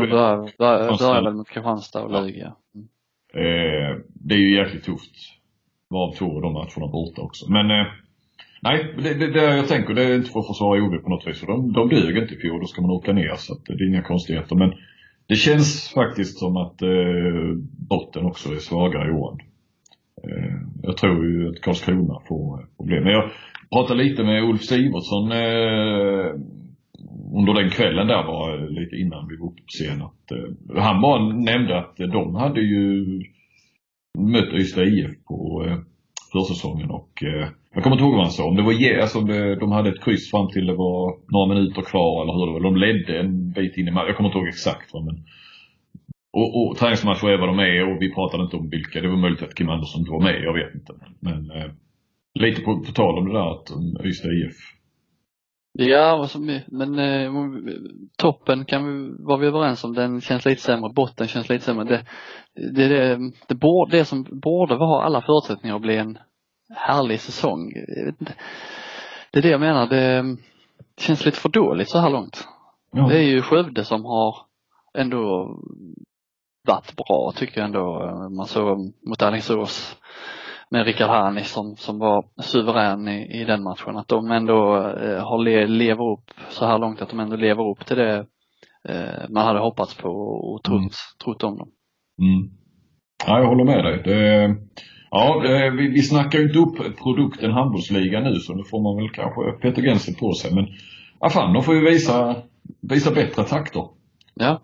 [0.59, 2.11] börjar, väl mot Kristianstad och.
[2.11, 2.39] Lugi.
[2.39, 2.57] Ja.
[2.75, 2.87] Mm.
[3.33, 5.15] eh, det är ju jäkligt tufft.
[5.89, 7.51] Varav två av de matcherna borta också.
[7.51, 7.87] Men eh,
[8.63, 11.27] nej, det, det, det jag tänker det är inte för att försvara OV på något
[11.27, 11.39] vis.
[11.39, 12.59] För de, de dög inte i fjol.
[12.59, 14.55] Då ska man åka ner så att det är inga konstigheter.
[14.55, 14.73] Men
[15.27, 17.57] det känns faktiskt som att eh,
[17.89, 19.37] botten också är svagare i år.
[20.23, 23.03] Eh, jag tror ju att Karlskrona får eh, problem.
[23.03, 23.31] Men jag
[23.71, 26.31] pratade lite med Ulf Sivertsson eh,
[27.35, 30.01] under den kvällen där var eh, lite innan vi var uppe på scen.
[30.01, 33.05] Att, eh, han bara nämnde att de hade ju
[34.17, 35.77] mött Ystad IF på eh,
[36.31, 38.43] försäsongen och eh, jag kommer inte ihåg vad han sa.
[38.45, 41.53] Om det var ge, alltså eh, de hade ett kryss fram till det var några
[41.53, 42.63] minuter kvar eller hur det var.
[42.69, 44.07] De ledde en bit in i matchen.
[44.07, 45.15] Jag kommer inte ihåg exakt vad men
[46.33, 49.01] och, och träningsmatcher är vad de är och vi pratade inte om vilka.
[49.01, 50.93] Det var möjligt att Kim Andersson inte var med, jag vet inte.
[51.19, 51.71] Men eh,
[52.39, 54.55] lite på, på tal om det där att um, Ystad IF.
[55.73, 56.27] Ja,
[56.67, 57.31] men eh,
[58.17, 61.83] toppen kan vi, var vi överens om, den känns lite sämre, botten känns lite sämre.
[61.83, 62.05] Det,
[62.55, 66.17] det, det, det, borde, det som borde ha alla förutsättningar att bli en
[66.75, 67.73] härlig säsong.
[69.31, 70.37] Det är det jag menar, det
[70.97, 72.47] känns lite för dåligt så här långt.
[72.91, 73.07] Ja.
[73.07, 74.35] Det är ju Skövde som har
[74.97, 75.55] ändå
[76.67, 77.99] varit bra tycker jag ändå.
[78.37, 79.97] Man såg mot Alingsås
[80.69, 83.97] med Rickard Harnis som, som var suverän i, i den matchen.
[83.97, 87.69] Att de ändå eh, har le, lever upp så här långt, att de ändå lever
[87.71, 88.25] upp till det
[88.89, 90.89] eh, man hade hoppats på och trott, Mm.
[91.23, 91.69] trott om dem.
[92.21, 92.49] Mm.
[93.27, 94.01] Ja, jag håller med dig.
[94.03, 94.55] Det,
[95.13, 98.95] ja, det, vi, vi snackar ju inte upp produkten handbollsliga nu så nu får man
[98.95, 100.55] väl kanske Peter Genser på sig.
[100.55, 100.67] Men
[101.19, 102.35] ja, fan, de får ju visa,
[102.81, 103.83] visa bättre takter.
[104.35, 104.61] Ja.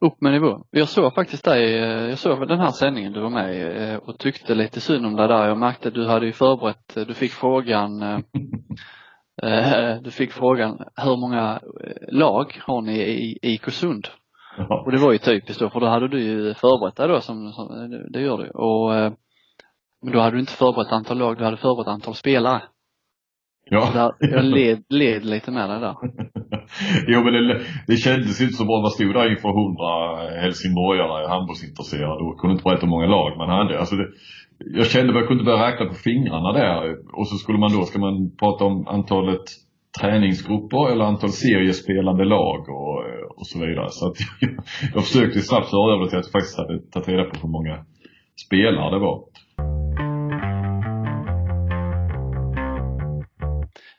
[0.00, 0.60] upp med nivå.
[0.70, 3.96] Jag såg faktiskt dig, eh, jag såg den här sändningen du var med i eh,
[3.96, 5.48] och tyckte lite synd om dig där.
[5.48, 8.18] Jag märkte att du hade ju förberett, du fick frågan eh,
[9.42, 14.08] eh, du fick frågan hur många eh, lag har ni i IK Sund?
[14.56, 14.82] Ja.
[14.86, 17.52] Och det var ju typiskt då för då hade du ju förberett dig då som,
[17.52, 17.68] som
[18.10, 18.50] det gör du.
[18.50, 19.12] Och eh,
[20.04, 22.62] men då hade du inte förberett antal lag, du hade förberett antal spelare.
[23.70, 23.90] Ja.
[23.94, 25.96] där, jag led, led lite med dig där.
[27.12, 28.80] jo men det, det kändes inte så bra.
[28.80, 29.90] Man stod där inför hundra
[30.42, 33.78] helsingborgare handbollsintresserade och kunde inte berätta hur många lag man hade.
[33.78, 34.08] Alltså det,
[34.58, 36.80] jag kände att jag kunde börja räkna på fingrarna där.
[37.18, 39.46] Och så skulle man då, ska man prata om antalet
[40.00, 42.96] träningsgrupper eller antal seriespelande lag och,
[43.38, 43.88] och så vidare.
[43.90, 44.50] Så att jag,
[44.94, 47.52] jag försökte snabbt föra över det till att jag faktiskt hade tagit reda på hur
[47.56, 47.84] många
[48.46, 49.18] spelare det var.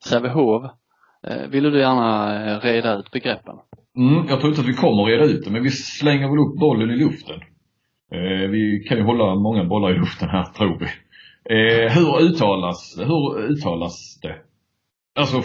[0.10, 0.64] Sävehof,
[1.28, 3.56] eh, ville du gärna eh, reda ut begreppen?
[3.98, 6.40] Mm, jag tror inte att vi kommer att reda ut det, men vi slänger väl
[6.40, 7.36] upp bollen i luften.
[8.12, 10.88] Eh, vi kan ju hålla många bollar i luften här, tror vi.
[11.90, 14.36] Hur uttalas, hur uttalas det?
[15.20, 15.42] Alltså,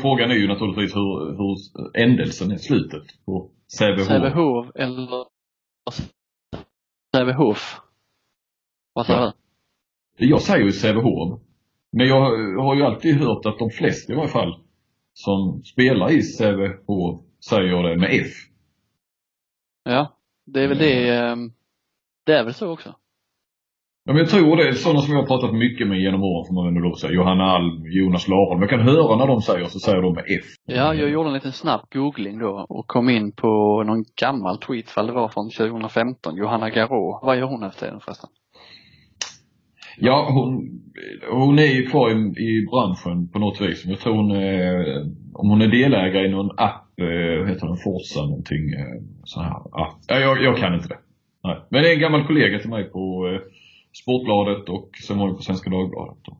[0.00, 1.56] frågan är ju naturligtvis hur, hur
[2.02, 4.06] ändelsen är, slutet på Sävehof.
[4.06, 5.24] Sävehof eller
[7.16, 7.80] Sävehof?
[8.92, 9.32] Vad Ja.
[10.18, 10.26] du?
[10.26, 11.40] Jag säger ju Sävehof.
[11.96, 12.20] Men jag
[12.62, 14.58] har ju alltid hört att de flesta i varje fall
[15.12, 18.32] som spelar i Sävehof säger det med F.
[19.84, 21.36] Ja, det är väl det, eh,
[22.26, 22.94] det är väl så också.
[24.04, 26.54] Ja, men jag tror det sådana som jag har pratat mycket med genom åren får
[26.54, 27.12] man ändå lov säga.
[27.12, 28.60] Johanna Alm, Jonas Laholm.
[28.60, 30.44] Jag kan höra när de säger så säger de med F.
[30.66, 34.90] Ja, jag gjorde en liten snabb googling då och kom in på någon gammal tweet,
[34.90, 37.20] fall det var från 2015, Johanna Garå.
[37.22, 38.30] Vad gör hon efter tiden förresten?
[39.96, 40.80] Ja, hon,
[41.30, 43.84] hon är ju kvar i, i branschen på något vis.
[43.84, 45.00] Jag tror hon är,
[45.34, 49.40] om hon är delägare i någon app, eh, vad heter den, Forza någonting, eh, så
[49.40, 49.50] här.
[49.72, 50.98] Ja, Ja, jag, jag kan inte det.
[51.44, 51.56] Nej.
[51.68, 53.40] Men det är en gammal kollega till mig på eh,
[54.02, 56.18] Sportbladet och sen var det på Svenska Dagbladet.
[56.24, 56.38] Då.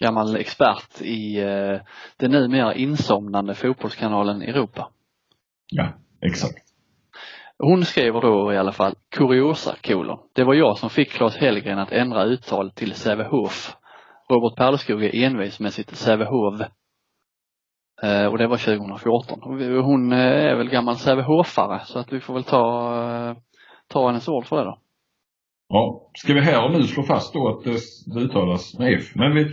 [0.00, 1.80] Gammal expert i eh,
[2.16, 4.90] den numera insomnande fotbollskanalen Europa.
[5.70, 5.88] Ja,
[6.20, 6.65] exakt.
[7.58, 10.18] Hon skriver då i alla fall kuriosa kolon.
[10.34, 13.76] Det var jag som fick Claes Hellgren att ändra uttal till Sävehof.
[14.30, 16.60] Robert Perleskog är envis med sitt Sävehof.
[18.02, 19.38] Eh, och det var 2014.
[19.84, 23.36] Hon eh, är väl gammal Sävehofare så att vi får väl ta, eh,
[23.88, 24.78] ta hennes ord för det då.
[25.68, 27.78] Ja, ska vi här och nu slå fast då att det,
[28.14, 29.04] det uttalas med F.
[29.14, 29.46] Men vi,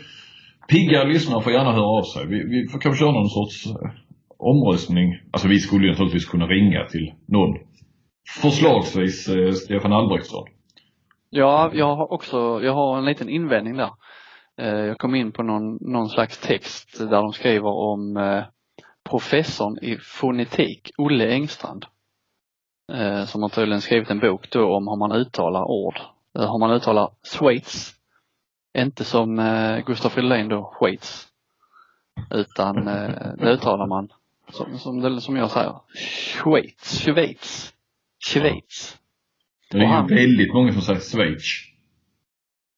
[0.69, 2.27] pigga lyssnare får gärna höra av sig.
[2.27, 3.91] Vi, vi får kanske köra någon sorts eh,
[4.37, 5.19] omröstning.
[5.31, 7.72] Alltså vi skulle ju naturligtvis kunna ringa till någon.
[8.27, 10.47] Förslagsvis eh, Stefan Albrektsson.
[11.29, 13.91] Ja, jag har också, jag har en liten invändning där.
[14.57, 18.43] Eh, Jag kom in på någon, någon slags text där de skriver om eh,
[19.09, 21.85] professorn i fonetik, Olle Engstrand.
[22.93, 25.99] Eh, Som har tydligen skrivit en bok då om hur man uttalar ord.
[26.39, 27.93] Eh, Hur man uttalar Schweiz.
[28.77, 31.27] Inte som eh, Gustaf Fridolin då, Schweiz.
[32.31, 34.09] Utan eh, det uttalar man
[34.51, 37.72] som, som, som jag säger, Schweiz, Schweiz,
[38.25, 38.97] Schweiz.
[39.71, 41.43] Det är han- väldigt många som säger Schweiz.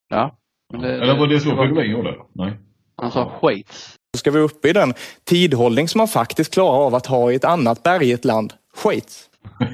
[0.09, 0.37] Ja.
[0.71, 2.15] men det- Eller var det så Fridolin gjorde?
[2.33, 2.53] Nej.
[2.95, 3.95] Han sa Schweiz.
[4.13, 7.35] Så ska vi upp i den tidhållning som man faktiskt klarar av att ha i
[7.35, 8.53] ett annat bergigt land.
[8.83, 9.29] Schweiz.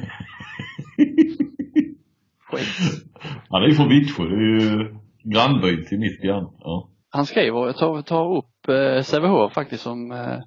[2.50, 3.04] Schweiz.
[3.50, 4.24] Ja, det är från Vittsjö.
[4.24, 6.50] Det är ju grannbyn till mitt grann.
[6.60, 6.90] Ja.
[7.10, 10.40] Han skriver, jag tar, tar upp eh, Sävehof faktiskt som eh,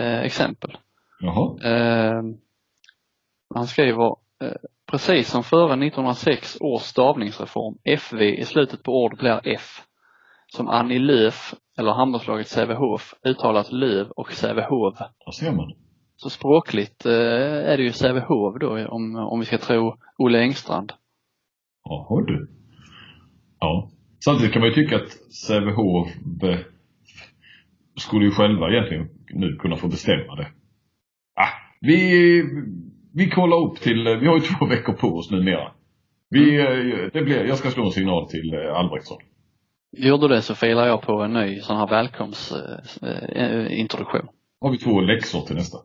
[0.00, 0.76] eh, exempel.
[1.20, 1.58] Jaha.
[1.64, 2.22] Eh,
[3.54, 4.16] han skriver,
[4.90, 9.80] precis som före 1906 års stavningsreform, FV i slutet på ord blir F.
[10.46, 14.98] Som Annie Lööf, eller handbollslaget Sävehof, uttalat Löv och Sävehof.
[14.98, 15.72] Där ser man.
[16.16, 17.12] Så språkligt eh,
[17.72, 20.92] är det ju Sävehof då om, om vi ska tro Olle Engstrand.
[21.84, 22.50] Jaha du.
[23.60, 23.90] Ja.
[24.24, 26.08] Samtidigt kan man ju tycka att Sävehof
[26.40, 26.64] be-
[28.00, 30.46] skulle ju själva egentligen nu kunna få bestämma det.
[31.34, 31.48] Ah,
[31.80, 32.42] vi,
[33.18, 35.72] vi kollar upp till, vi har ju två veckor på oss numera.
[36.30, 36.66] Vi, eh,
[37.12, 39.18] det blir, jag ska slå en signal till eh, Albrektsson.
[39.96, 43.68] Gör du det så filar jag på en ny sån här välkomstintroduktion.
[43.70, 44.28] Eh, introduktion.
[44.60, 45.78] Har vi två läxor till nästa.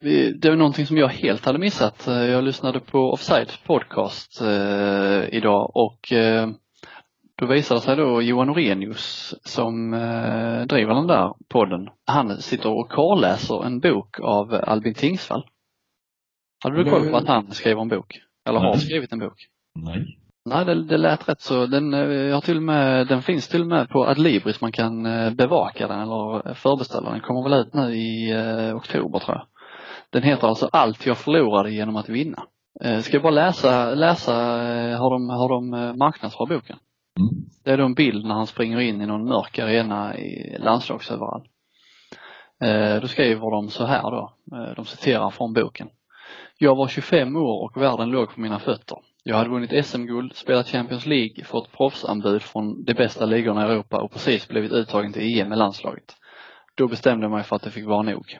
[0.00, 2.06] Vi- Det var någonting som jag helt hade missat.
[2.08, 6.48] Eh, Jag lyssnade på Offside podcast eh, idag och eh,
[7.38, 11.88] då visade det sig då Johan Orenius som eh, driver den där podden.
[12.06, 15.46] Han sitter och karläser en bok av Albin Tingsvall.
[16.64, 18.20] Hade du koll på att han skriver en bok?
[18.48, 18.78] Eller har Nej.
[18.78, 19.46] skrivit en bok?
[19.74, 20.18] Nej.
[20.44, 21.66] Nej, det, det lät rätt så.
[21.66, 24.60] Den, eh, jag har till med, den finns till och med på Adlibris.
[24.60, 27.20] Man kan eh, bevaka den eller förbeställa den.
[27.20, 29.46] kommer väl ut nu i eh, oktober tror jag.
[30.10, 32.42] Den heter alltså Allt jag förlorade genom att vinna.
[32.84, 34.34] Eh, ska jag bara läsa, läsa
[34.98, 36.76] har de, har de marknadsför boken?
[37.20, 37.44] Mm.
[37.64, 41.48] Det är då en bild när han springer in i någon mörk arena i landslagsöverall.
[42.62, 45.88] Eh, då skriver de så här då, eh, de citerar från boken.
[46.58, 48.98] Jag var 25 år och världen låg på mina fötter.
[49.22, 54.00] Jag hade vunnit SM-guld, spelat Champions League, fått proffsanbud från de bästa ligorna i Europa
[54.02, 56.16] och precis blivit uttagen till EM med landslaget.
[56.74, 58.38] Då bestämde jag mig för att det fick vara nog.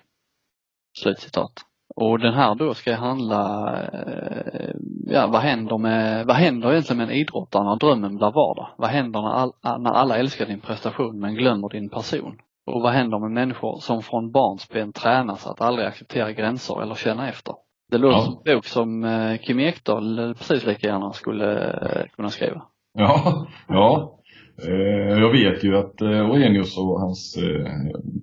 [0.99, 1.53] Slutcitat.
[1.97, 4.71] Och den här då ska handla, eh,
[5.07, 8.69] ja vad händer med, vad händer egentligen med en idrottare när drömmen blir vardag?
[8.77, 12.37] Vad händer när, all, när alla älskar din prestation men glömmer din person?
[12.67, 17.29] Och vad händer med människor som från barnsben tränas att aldrig acceptera gränser eller känna
[17.29, 17.55] efter?
[17.91, 18.23] Det låter Ja.
[18.23, 21.73] som en bok som eh, Kim Ekdahl eh, precis lika gärna skulle
[22.17, 22.63] kunna skriva.
[22.99, 24.19] Ja, ja.
[24.65, 27.73] Eh, jag vet ju att eh, Orenius och hans eh,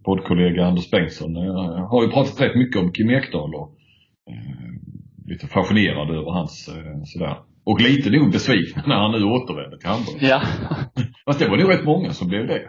[0.04, 1.36] poddkollega Anders Bengtsson
[1.91, 3.78] har ju pratat rätt mycket om Kim Ekdahl och
[5.26, 6.69] lite fascinerad över hans
[7.06, 7.38] sådär.
[7.63, 10.15] Och lite nog besvikna när han nu återvänder till handboll.
[10.22, 10.41] Ja.
[11.26, 12.62] Fast det var nog rätt många som blev det.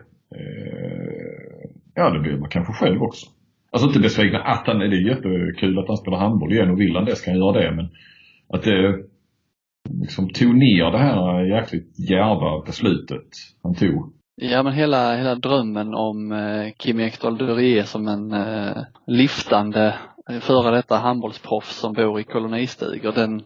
[1.95, 3.27] Ja, det blev man kanske själv också.
[3.71, 6.97] Alltså inte besvikna att han, det är jättekul att han spelar handboll igen och vill
[6.97, 7.89] han det ska han göra det men
[8.49, 9.05] att det
[9.91, 13.29] liksom tog ner det här jäkligt djärva beslutet
[13.63, 14.13] han tog.
[14.37, 19.95] Ja men hela, hela drömmen om eh, Kim Ekdahl Durie som en eh, liftande
[20.31, 23.43] eh, före detta handbollsproffs som bor i kolonistugor, den,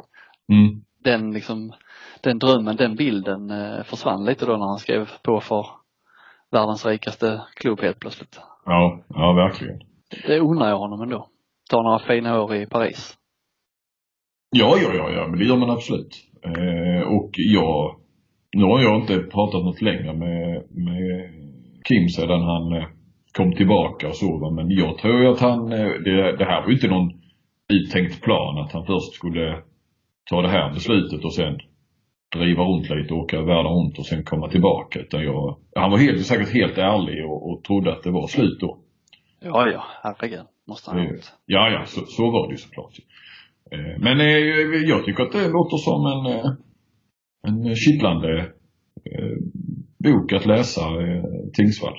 [0.53, 0.81] Mm.
[1.05, 1.73] den liksom,
[2.23, 5.67] den drömmen, den bilden eh, försvann lite då när han skrev på för
[6.51, 8.41] världens rikaste klubb helt plötsligt.
[8.65, 9.79] Ja, ja verkligen.
[10.27, 11.29] Det undrar jag honom ändå.
[11.71, 13.15] Ta några fina år i Paris.
[14.51, 16.28] Ja, ja, ja, ja, men det gör man absolut.
[16.45, 17.97] Eh, och jag,
[18.53, 21.31] nu har jag inte pratat något längre med, med
[21.89, 22.89] Kim sedan han eh,
[23.33, 26.69] kom tillbaka och så, va, men jag tror att han, eh, det, det här var
[26.69, 27.13] ju inte någon
[27.73, 29.63] uttänkt plan att han först skulle
[30.31, 31.59] ta det här beslutet och sen
[32.37, 35.01] driva runt lite, åka världen runt och sen komma tillbaka.
[35.01, 38.61] Utan jag, han var helt, säkert helt ärlig och, och trodde att det var slut
[38.61, 38.79] då.
[39.41, 40.47] Ja, ja, herregud.
[40.67, 41.07] Måste han ha.
[41.47, 42.95] Ja, ja, så, så var det ju såklart.
[43.71, 44.27] Eh, Men eh,
[44.89, 46.51] jag tycker att det låter som en, eh,
[47.47, 48.53] en kittlande
[50.05, 50.81] bok att läsa,
[51.55, 51.95] Tingsvall.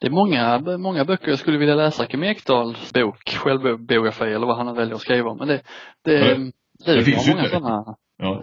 [0.00, 2.06] Det är många, många böcker jag skulle vilja läsa.
[2.06, 5.38] Kim Ekdahls bok, självbiografi eller vad han väljer att skriva om.
[5.38, 5.62] Men det,
[6.04, 6.52] det, det,
[6.86, 7.96] det det finns ju många sådana.
[8.18, 8.42] Ja,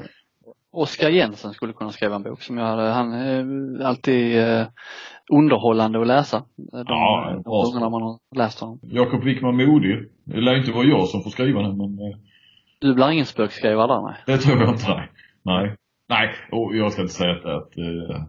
[0.71, 4.35] Oskar Jensen skulle kunna skriva en bok som jag hade, han är alltid
[5.31, 6.43] underhållande att läsa.
[6.55, 8.79] De, Ja, de gångerna man har läst honom.
[8.83, 10.09] Jakob Wickman Modig.
[10.25, 11.97] Det lär inte vara jag som får skriva den, men
[12.79, 14.15] Du blir ingen spökskrivare där nej.
[14.27, 14.89] det tror jag inte.
[14.89, 15.09] Nej.
[15.43, 15.75] Nej,
[16.09, 18.21] nej och jag ska inte säga att, att eh,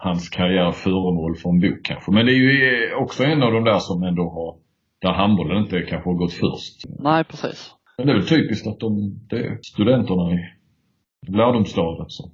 [0.00, 2.12] hans karriär är föremål för en bok kanske.
[2.12, 4.56] Men det är ju eh, också en av de där som ändå har,
[5.00, 6.82] där handbollen inte kanske har gått först.
[6.98, 7.74] Nej precis.
[7.98, 8.90] Men det är väl typiskt att de,
[9.30, 10.38] det är studenterna i
[11.28, 12.30] lärdomsstadiet som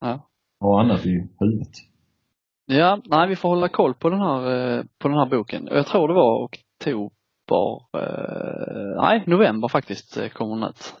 [0.00, 0.28] Ja.
[0.60, 1.68] har annat i huvudet.
[2.66, 5.68] Ja, nej vi får hålla koll på den här, eh, på den här boken.
[5.68, 7.10] Och Jag tror det var oktober,
[7.50, 10.94] eh, nej november faktiskt eh, kommer den ut.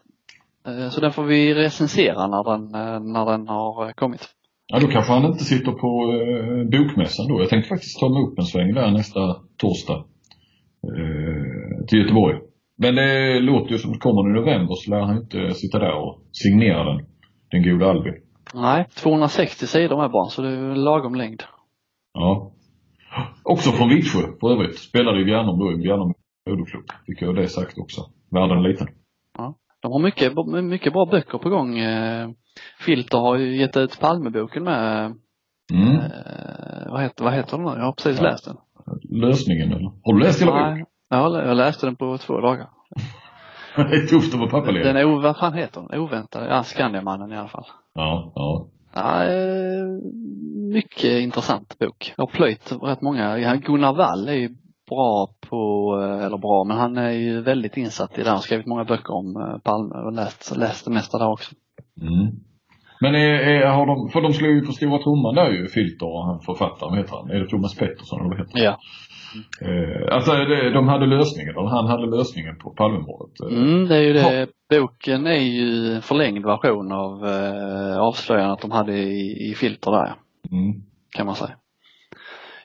[0.66, 2.68] Eh, Så den får vi recensera när den,
[3.12, 4.28] när den har kommit.
[4.66, 7.40] Ja, då kanske han inte sitter på eh, bokmässan då.
[7.40, 9.20] Jag tänkte faktiskt ta mig upp en sväng där nästa
[9.56, 10.04] torsdag.
[10.88, 12.38] Eh, till Göteborg.
[12.78, 15.78] Men det låter ju som att kommer den i november så lär han inte sitta
[15.78, 17.06] där och signera den.
[17.50, 18.14] Den gode Albin.
[18.54, 21.42] Nej, 260 sidor med bara, så det är lagom längd.
[22.14, 22.52] Ja.
[23.44, 24.78] Också från Vittsjö för övrigt.
[24.78, 26.12] Spelade i Bjärnum då, i Bjärnum
[26.50, 26.84] moderklubb.
[27.06, 28.00] Fick jag det sagt också.
[28.30, 28.86] Världen är liten.
[29.82, 30.32] De har mycket,
[30.64, 31.78] mycket bra böcker på gång.
[31.78, 32.28] Eh,
[32.86, 35.14] Filter har ju gett ut Palmeboken med,
[35.72, 35.96] Mm.
[35.96, 37.72] eh, vad heter, vad heter den nu?
[37.72, 38.24] Jag har precis Ja.
[38.30, 38.56] läst den.
[39.20, 39.90] Lösningen eller?
[40.04, 40.86] Har du läst hela boken?
[41.10, 42.68] Nej, jag, läste den på två dagar.
[43.76, 44.86] Det är tufft att vara pappaledig.
[44.86, 46.00] Den är, vad fan heter den?
[46.00, 46.46] Oväntad?
[46.50, 47.66] Ja, Skandiamannen i alla fall.
[47.94, 48.68] Ja, ja.
[48.94, 49.86] Ja, eh,
[50.72, 52.12] mycket intressant bok.
[52.16, 53.38] Jag har plöjt rätt många.
[53.38, 54.48] Ja, Gunnar Wall är ju
[54.94, 55.60] bra på,
[56.02, 58.28] eh, eller bra, men han är ju väldigt insatt i det.
[58.28, 61.54] Han har skrivit många böcker om eh, Palme och läst, läst det mesta där också.
[62.00, 62.26] Mm.
[63.00, 66.06] Men är, är, har de, för de slog ju på stora trumman där ju, Filter
[66.06, 67.30] och han författaren, heter han?
[67.30, 68.64] Är det Thomas Pettersson eller vad heter han?
[68.64, 68.78] Ja.
[69.60, 73.40] Eh, alltså det, de hade lösningen, eller han hade lösningen på Palmemordet.
[73.40, 74.46] Eh, Mm, det är ju det.
[74.70, 80.06] Boken är ju en förlängd version av eh, avslöjandet de hade i, i Filter där,
[80.06, 80.14] ja,
[80.56, 80.82] Mm.
[81.16, 81.50] kan man säga.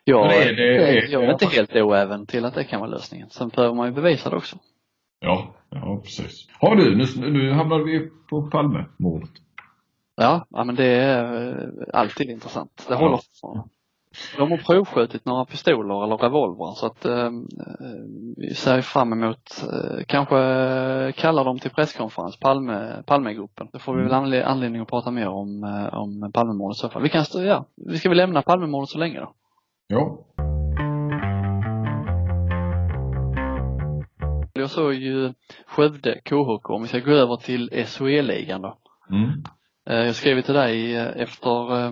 [0.08, 3.30] Men är det- är- jag är inte helt oäven till att det kan vara lösningen.
[3.30, 4.56] Sen behöver man ju bevisa det också.
[5.20, 6.48] Ja, ja precis.
[6.60, 9.30] Har du, nu, nu hamnade vi på Palmemordet.
[10.16, 12.86] Ja, ja men det är eh, alltid intressant.
[12.90, 13.64] Det håller fortfarande.
[14.38, 17.30] De har provskjutit några pistoler eller revolvrar så att eh,
[18.38, 23.68] vi ser fram emot, eh, kanske eh, kalla dem till presskonferens, Palme, Palmegruppen.
[23.74, 26.90] Då får vi väl anle- anledning att prata mer om, eh, om Palmemordet i så
[26.90, 27.02] fall.
[27.02, 29.34] Vi kan, ja, vi ska väl lämna Palmemordet så länge då.
[29.90, 30.20] Ja.
[34.54, 35.34] Jag såg ju
[35.66, 38.78] Skövde KHK, om vi ska gå över till SHE-ligan då.
[39.10, 39.44] Mm.
[39.90, 41.92] Eh, Jag skrev till dig eh, efter eh,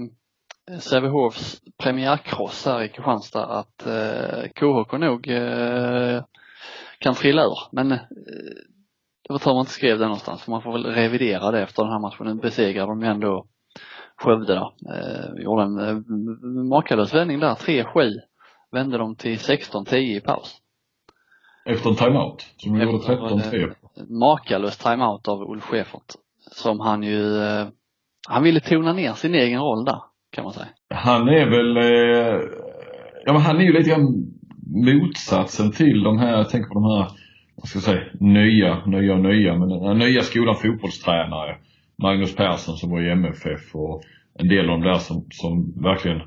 [0.80, 3.88] Sävehofs premiärkross här i Kristianstad att
[4.56, 5.30] KHK nog
[7.00, 7.58] kan trilla ur.
[7.72, 8.00] Men det
[9.30, 11.92] var tur man inte skrev det någonstans för man får väl revidera det efter den
[11.92, 12.26] här matchen.
[12.26, 13.46] Nu besegrade de ju ändå
[14.22, 14.74] Skövde då.
[14.94, 15.96] Eh, gjorde en eh,
[16.70, 18.14] makalös vändning där, 3-7.
[18.72, 20.56] Vände de till 16-10 i paus.
[21.66, 22.46] Efter en timeout.
[22.58, 23.74] Som vi gjorde Efter, 13-3.
[24.10, 26.14] makalös timeout av Ulf Schäfert.
[26.52, 27.68] Som han ju, eh,
[28.28, 30.00] han ville tona ner sin egen roll där,
[30.32, 30.68] kan man säga.
[30.94, 32.42] Han är väl, eh,
[33.26, 34.32] ja men han är ju lite grann
[34.76, 37.08] motsatsen till de här, jag tänker på de här,
[37.56, 41.58] vad ska jag säga, nya, nya nya, men den nya skolan fotbollstränare.
[41.98, 44.04] Magnus Persson som var i MFF och
[44.40, 46.22] en del av de där som, som verkligen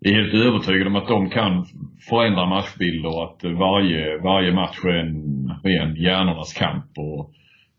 [0.00, 1.66] är helt övertygade om att de kan
[2.08, 7.32] förändra matchbilder och att varje, varje match är en ren hjärnornas kamp och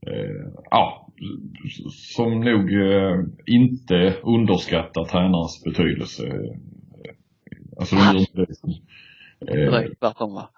[0.07, 1.07] eh, ja,
[1.89, 6.23] som nog eh, inte underskattar tränarens betydelse.
[7.79, 9.51] Alltså de gör inte det.
[9.51, 10.49] Eh, Direkt tvärtom va?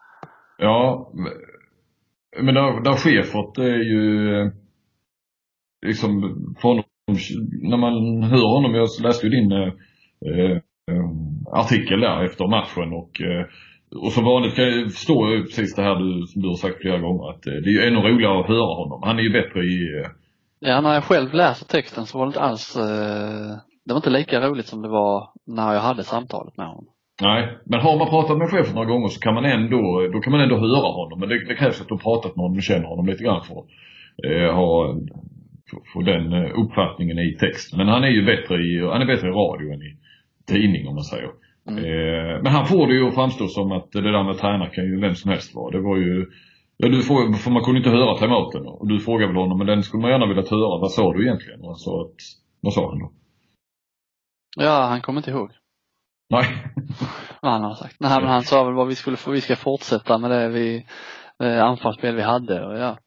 [0.57, 1.11] Ja,
[2.41, 4.51] men där, där Schäfert är ju eh,
[5.83, 6.21] liksom
[6.61, 6.83] för honom,
[7.61, 9.71] när man hör honom, jag läste ju din eh,
[10.29, 10.57] eh,
[11.51, 13.45] artikel där efter matchen och eh,
[14.05, 16.99] och som vanligt kan jag förstå precis det här du, som du har sagt flera
[16.99, 18.99] gånger att eh, det är ju ännu roligare att höra honom.
[19.03, 20.09] Han är ju bättre i eh,
[20.59, 22.73] Ja, när jag själv läser texten så var det inte alls,
[23.85, 26.85] det var inte lika roligt som det var när jag hade samtalet med honom.
[27.21, 30.31] Nej, men har man pratat med chefen några gånger så kan man ändå, då kan
[30.31, 31.19] man ändå höra honom.
[31.19, 33.43] Men det, det krävs att du har pratat med honom och känner honom lite grann
[33.43, 33.67] för att
[34.27, 34.95] eh, ha,
[35.93, 37.77] få, den eh, uppfattningen i text.
[37.77, 39.97] Men han är ju bättre i, han är bättre i radio än i
[40.47, 41.29] tidning om man säger.
[41.67, 44.83] Eh, men han får det ju att framstå som att det där med tränare kan
[44.83, 45.71] ju vem som helst vara.
[45.71, 46.25] Det var ju,
[46.77, 49.67] ja du får, för man kunde inte höra timeouten och du frågade väl honom, men
[49.67, 50.79] den skulle man gärna velat höra.
[50.79, 51.61] Vad sa du egentligen?
[51.61, 52.15] Och han sa att,
[52.61, 53.11] vad sa han då?
[54.57, 55.51] Ja, han kommer inte ihåg
[56.29, 56.45] Nej.
[57.41, 57.95] vad han har sagt.
[57.99, 60.85] Nej, men han sa väl vad vi skulle få, vi ska fortsätta med det vi,
[61.43, 62.97] eh, anfallsspel vi hade och ja.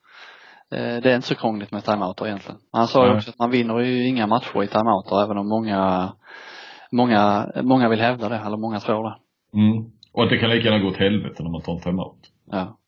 [0.73, 2.61] Eh, det är inte så krångligt med timeouter egentligen.
[2.73, 6.13] Han sa ju också att man vinner ju inga matcher i timeouter även om många,
[6.93, 9.17] många, många vill hävda det, eller många tror det.
[9.59, 9.85] Mm.
[10.13, 12.21] Och att det kan lika gärna gå åt helvete när man tar en timeout.
[12.51, 12.79] Ja.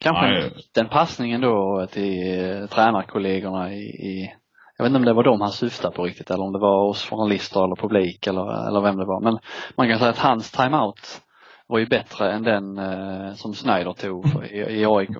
[0.00, 0.52] Kanske Nej.
[0.74, 4.32] den passningen då till eh, tränarkollegorna i, i,
[4.76, 6.88] jag vet inte om det var dem han syftade på riktigt eller om det var
[6.88, 9.20] oss journalister eller publik eller, eller vem det var.
[9.20, 9.38] Men
[9.76, 11.20] man kan säga att hans timeout
[11.68, 15.10] var ju bättre än den eh, som Snyder tog för- i, i AIK.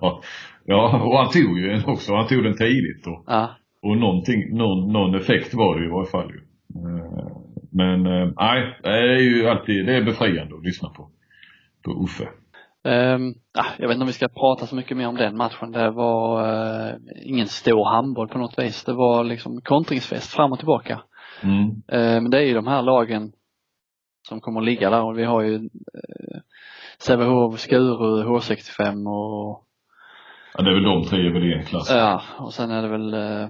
[0.00, 0.20] Ja.
[0.64, 2.14] ja, och han tog ju en också.
[2.14, 3.50] Han tog den tidigt och, Ja.
[3.82, 6.38] och någonting, någon, någon effekt var det i varje fall ju.
[6.80, 7.26] Eh,
[7.72, 11.08] Men eh, nej, det är ju alltid, det är befriande att lyssna på,
[11.84, 12.28] på Uffe.
[13.58, 15.72] Ah, jag vet inte om vi ska prata så mycket mer om den matchen.
[15.72, 16.48] Det var
[16.88, 18.84] eh, ingen stor handboll på något vis.
[18.84, 21.00] Det var liksom kontringsfest fram och tillbaka.
[21.42, 21.64] Mm.
[21.88, 23.32] Eh, Men det är ju de här lagen
[24.28, 26.40] som kommer att ligga där och vi har ju eh,
[26.98, 29.64] Sävehof, Skuru, H65 och
[30.56, 31.90] Ja, det är väl de tre i en klass.
[31.90, 33.48] ja, och sen är det väl eh,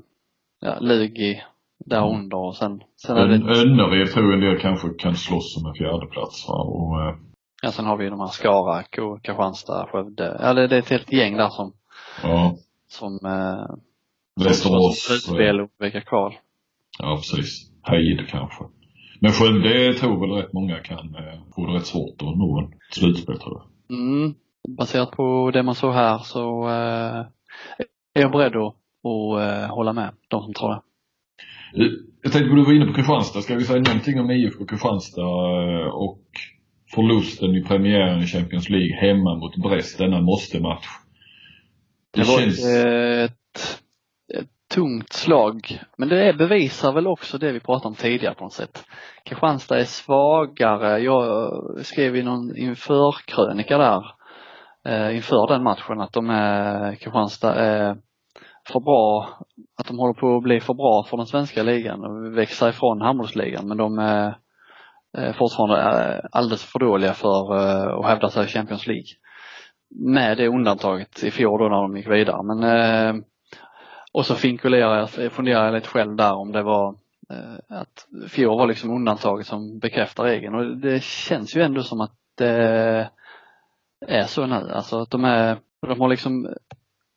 [0.61, 1.43] ja, Lugi
[1.87, 2.21] där Mm.
[2.21, 5.57] under och sen, sen är Ön- det, Önnered tror jag en del kanske kan slåss
[5.57, 6.49] om en fjärdeplats.
[6.49, 6.55] Va?
[6.55, 7.15] Och, eh,
[7.63, 10.39] ja, sen har vi ju de här Skarak och Kristianstad, Skövde.
[10.43, 11.73] Ja, det, det är ett helt gäng där som,
[12.23, 12.55] ja,
[12.89, 13.77] som, eh,
[14.45, 14.99] Västerås.
[14.99, 16.35] slutspel och olika kval.
[16.99, 17.71] Ja, precis.
[17.83, 18.65] Heid kanske.
[19.25, 22.73] Men Skövde tror väl rätt många kan eh, få det rätt svårt att nå en
[22.91, 23.99] slutspel tror jag.
[23.99, 24.35] Mm,
[24.69, 27.27] baserat på det man såg här så eh,
[28.15, 28.75] är jag beredd att,
[29.41, 30.81] eh, hålla med de som tror det.
[31.85, 31.91] Eh,
[32.23, 33.41] Jag tänkte på du var inne på Kristianstad.
[33.43, 36.21] Ska vi säga någonting om IFK Kristianstad eh, och
[36.95, 40.87] förlusten i premiären i Champions League hemma mot Brest, denna måste-match?
[42.15, 42.65] Det, Det var känns...
[42.67, 43.84] ett, ett
[44.75, 45.81] tungt slag.
[45.99, 48.85] Men det bevisar väl också det vi pratade om tidigare på något sätt.
[49.25, 50.99] Kristianstad är svagare.
[50.99, 51.51] Jag
[51.85, 54.03] skrev i någon införkrönika där
[54.89, 57.97] eh, inför den matchen att de är, Kristianstad är
[58.69, 59.29] för bra,
[59.81, 63.01] att de håller på att bli för bra för den svenska ligan och växa ifrån
[63.01, 64.39] handbollsligan men de är
[65.19, 69.07] eh, fortfarande eh, alldeles för dåliga för eh, att hävda sig i Champions League
[69.91, 72.43] med det undantaget i fjol då när de gick vidare.
[72.43, 73.25] Men eh,
[74.15, 76.95] och så finkulerar jag, funderar jag lite själv där om det var
[77.31, 82.01] eh, att fjol var liksom undantaget som bekräftar regeln och det känns ju ändå som
[82.01, 83.11] att det
[84.07, 84.71] är så nu.
[84.73, 86.49] Alltså att de är, de har liksom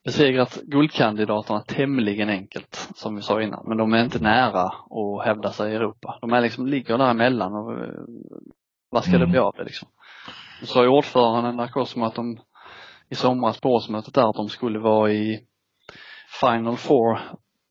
[0.05, 5.51] besegrat guldkandidaterna tämligen enkelt som vi sa innan men de är inte nära att hävda
[5.51, 6.17] sig i Europa.
[6.21, 8.03] De är liksom, ligger däremellan och eh,
[8.89, 9.31] vad ska det Mm.
[9.31, 9.87] bli av det liksom?
[10.61, 12.39] Nu sa ju ordföranden där Cosmo att de
[13.09, 15.46] i somras på årsmötet där att de skulle vara i
[16.39, 17.19] Final Four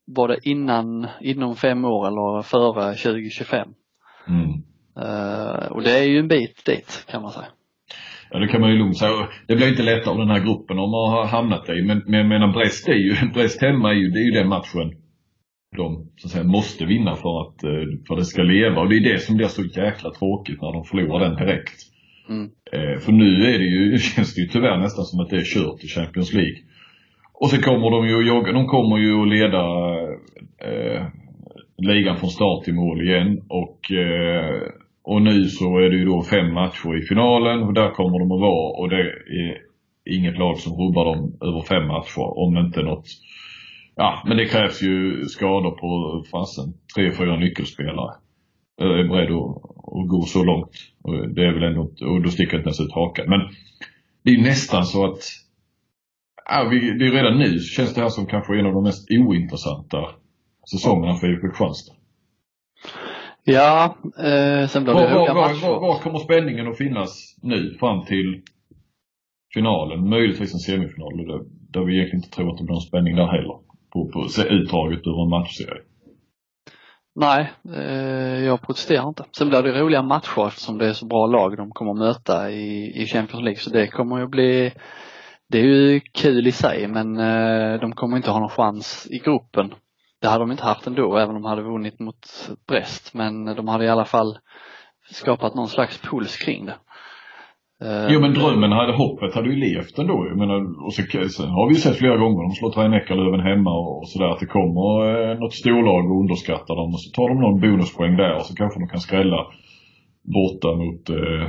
[0.05, 3.69] var det innan, inom fem år eller före 2025.
[4.27, 4.49] Mm.
[4.99, 7.47] Eh, och det är ju en bit dit kan man säga.
[8.29, 9.27] Ja, det kan man ju lugnt säga.
[9.47, 11.81] Det blir inte lättare av den här gruppen om man har hamnat i.
[11.81, 14.47] Men, men jag menar Brest är ju, Brest hemma är ju, det är ju den
[14.47, 14.93] matchen
[15.77, 18.81] de så att säga, måste vinna för att, eh, för att det ska leva.
[18.81, 21.79] Och det är det som blir så jäkla tråkigt när de förlorar den direkt.
[22.29, 22.49] Mm.
[22.71, 25.43] Eh, för nu är det ju, känns det ju tyvärr nästan som att det är
[25.43, 26.57] kört i Champions League.
[27.39, 29.63] Och så kommer de ju att jogga, de kommer ju att leda
[30.69, 31.05] eh,
[31.77, 33.41] ligan från start till mål igen.
[33.49, 34.61] Och, eh,
[35.03, 38.31] och nu så är det ju då fem matcher i finalen och där kommer de
[38.31, 39.01] att vara och det
[39.41, 39.57] är
[40.15, 43.07] inget lag som rubbar dem över fem matcher om inte något
[43.99, 46.73] Ja, men det krävs ju skador på fasen.
[46.95, 48.13] Tre, fyra nyckelspelare.
[48.77, 49.55] Jag är beredd att,
[49.97, 50.71] att gå så långt.
[51.35, 53.25] Det är väl ändå och då sticker jag inte ens ut hakan.
[53.29, 53.39] Men
[54.23, 55.19] det är nästan så att
[56.49, 58.83] ja, vi, det är redan nu så känns det här som kanske en av de
[58.83, 59.97] mest ointressanta
[60.71, 61.93] säsongerna för IFK Kristianstad.
[63.43, 65.67] Ja, eh, sen blir det var, roliga var, matcher.
[65.67, 68.41] var, var kommer spänningen att finnas nu fram till
[69.53, 70.09] finalen?
[70.09, 71.41] Möjligtvis en semifinal där,
[71.73, 73.57] där vi egentligen inte tror att det blir någon spänning där heller.
[73.93, 75.81] På, på se utdraget ur en matchserie.
[77.19, 79.23] Nej, eh, jag protesterar inte.
[79.37, 82.51] Sen blir det roliga matcher eftersom det är så bra lag de kommer att möta
[82.51, 83.59] i, i Champions League.
[83.59, 84.73] Så det kommer ju bli,
[85.51, 89.19] det är ju kul i sig men eh, de kommer inte ha någon chans i
[89.19, 89.73] gruppen.
[90.21, 93.13] Det hade de inte haft ändå även om de hade vunnit mot Brest.
[93.13, 94.37] Men de hade i alla fall
[95.11, 96.77] skapat någon slags puls kring det.
[97.81, 100.27] Eh, jo men drömmen hade, hoppet hade ju levt ändå.
[100.29, 103.71] Jag menar, och så, sen har vi ju sett flera gånger, de slår Rhein-Neckarlöven hemma
[103.79, 104.87] och, och sådär, att det kommer
[105.31, 108.55] eh, något storlag och underskattar dem och så tar de någon bonuspoäng där och så
[108.55, 109.39] kanske de kan skrälla
[110.37, 111.45] borta mot, eh,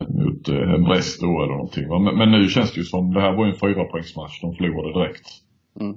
[0.00, 1.88] mot eh, Brest då eller någonting.
[1.88, 5.00] Men, men nu känns det ju som, det här var ju en fyrapoängsmatch, de förlorade
[5.00, 5.26] direkt.
[5.80, 5.94] Mm.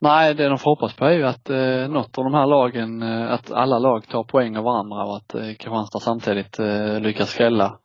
[0.00, 3.02] Nej, det de får hoppas på är ju att eh, något av de här lagen,
[3.02, 7.30] eh, att alla lag tar poäng av varandra och att eh, Kristianstad samtidigt eh, lyckas
[7.30, 7.78] skrälla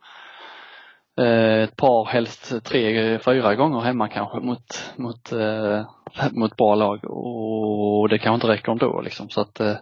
[1.20, 5.86] eh, ett par, helst tre, fyra gånger hemma kanske mot, mot, eh,
[6.32, 9.78] mot bra lag och det kanske inte räcker ändå liksom så att eh,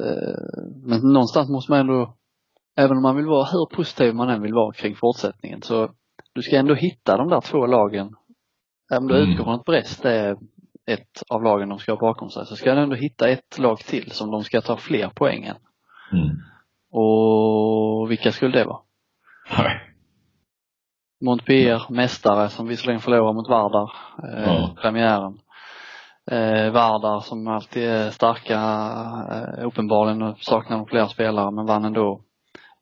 [0.00, 0.38] eh,
[0.84, 2.14] men någonstans måste man ändå,
[2.76, 5.90] även om man vill vara hur positiv man än vill vara kring fortsättningen så
[6.32, 8.14] du ska ändå hitta de där två lagen.
[8.98, 9.30] Om du Mm.
[9.30, 10.36] utgår från att Brest är
[10.86, 13.78] ett av lagen de ska ha bakom sig så ska du ändå hitta ett lag
[13.78, 15.56] till som de ska ta fler poäng än.
[16.12, 16.36] Mm.
[16.92, 18.80] Och vilka skulle det vara?
[19.58, 19.80] Nej.
[21.24, 24.76] Montpellier, mästare som visserligen förlorar mot Vardar, eh, Ja.
[24.82, 25.38] premiären.
[26.30, 28.54] Eh, Vardar som alltid är starka,
[29.32, 32.20] eh, uppenbarligen saknar de flera spelare men vann ändå.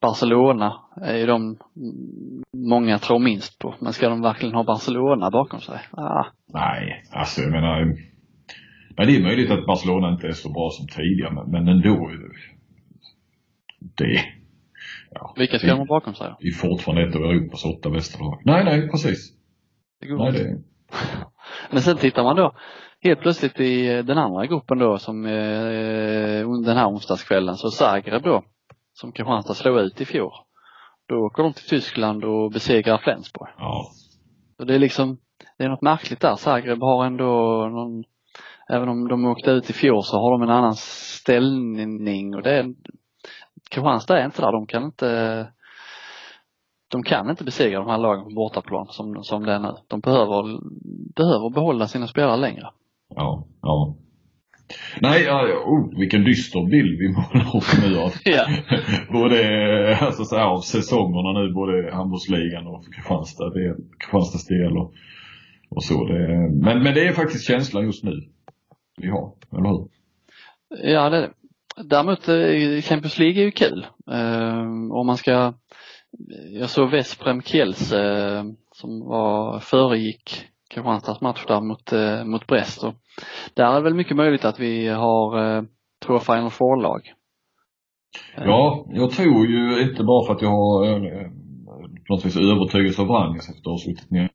[0.07, 1.57] Barcelona är ju de
[2.57, 5.81] många tror minst på, men ska de verkligen ha Barcelona bakom sig?
[5.91, 7.85] Ah, Nej, alltså jag menar.
[8.97, 12.11] Men det är möjligt att Barcelona inte är så bra som tidigare, men, men ändå.
[13.97, 14.21] Det,
[15.11, 16.37] ja, vilka ska de ha bakom sig då?
[16.41, 18.43] det är fortfarande ett av Europas åtta bästa lag.
[18.45, 19.33] Nej, nej, precis.
[20.01, 20.63] Det går Nej, det,
[21.71, 22.53] Men sen tittar man då
[23.01, 28.23] helt plötsligt i eh, den andra gruppen då som eh, den här onsdagskvällen så Zagreb
[28.23, 28.43] då
[28.95, 30.33] som Kristianstad slog ut i fjol.
[31.09, 33.49] Då åker de till Tyskland och besegrar Flensburg.
[33.59, 33.87] ja.
[34.57, 35.19] Så det är liksom,
[35.59, 36.37] det är något märkligt där.
[36.37, 37.25] Zagreb har ändå
[37.69, 38.05] någon,
[38.69, 42.59] även om de åkte ut i fjol så har de en annan ställning och det
[42.59, 42.75] är,
[43.71, 44.53] Kristianstad är inte där.
[44.53, 45.47] De kan inte,
[46.91, 49.75] de kan inte besegra de här lagen på bortaplan som, som det är nu.
[49.89, 50.61] De behöver,
[51.15, 52.71] behöver behålla sina spelare längre.
[53.09, 53.95] Ja, ja.
[55.01, 58.47] Nej, ja, oh, vilken dyster bild vi målar upp nu av Ja.
[59.13, 59.39] både,
[60.01, 64.93] alltså så här, av säsongerna nu, både handbollsligan och Kristianstad del, Kristianstads del och,
[65.69, 66.05] och så.
[66.05, 66.29] Det,
[66.65, 68.13] men, men det är faktiskt känslan just nu
[68.97, 69.89] vi har, eller hur?
[70.93, 71.33] Ja, det är det.
[71.77, 73.87] Däremot eh, Champions League är ju kul.
[74.11, 75.55] Eh, om man ska,
[76.51, 82.85] jag såg Vesprem Kiels eh, som var, föregick Kristianstads match där mot, eh, mot Brest
[82.85, 82.95] och
[83.55, 85.63] där är det väl mycket möjligt att vi har eh,
[86.07, 87.13] två Final Four-lag.
[88.37, 91.31] Eh, Ja, jag tror ju inte bara för att jag har eh,
[92.07, 94.31] på något vis övertygelse av Vranjes efter att ha suttit ner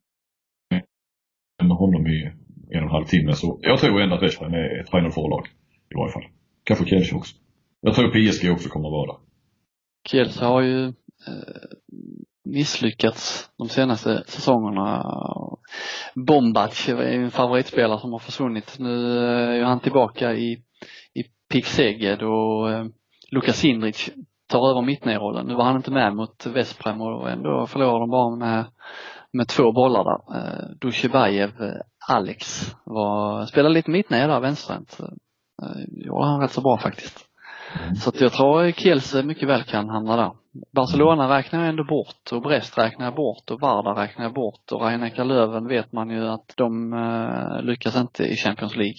[1.61, 2.25] med honom i
[2.71, 3.33] en och en halv timme.
[3.33, 5.47] Så jag tror ändå att West Brom är ett Final Four-lag.
[5.91, 6.23] I varje fall.
[6.63, 7.35] Kanske Kielce också.
[7.81, 9.19] Jag tror PSG också kommer att vara där.
[10.09, 10.93] Kielce har ju eh,
[12.45, 15.05] misslyckats de senaste säsongerna.
[16.15, 18.75] Bombac är en favoritspelare som har försvunnit.
[18.79, 20.51] Nu eh, är han tillbaka i,
[21.13, 22.85] i Pick Szeged och eh,
[23.31, 24.09] Lukas Sindrich
[24.49, 25.45] tar över mittnerrollen.
[25.45, 28.65] Nu var han inte med mot Vesprem och ändå förlorar de bara med,
[29.33, 30.37] med två bollar där.
[30.37, 31.51] Eh, Dusjebajev,
[32.09, 34.97] Alex, var, spelade lite mittner där, vänsterhänt.
[35.61, 37.25] Eh, gjorde han rätt så bra faktiskt.
[38.03, 40.31] Så att jag tror Kielce mycket väl kan hamna där.
[40.71, 44.71] Barcelona räknar jag ändå bort och Brest räknar jag bort och Varda räknar jag bort
[44.71, 48.97] och Rhein Löven vet man ju att de uh, lyckas inte i Champions League.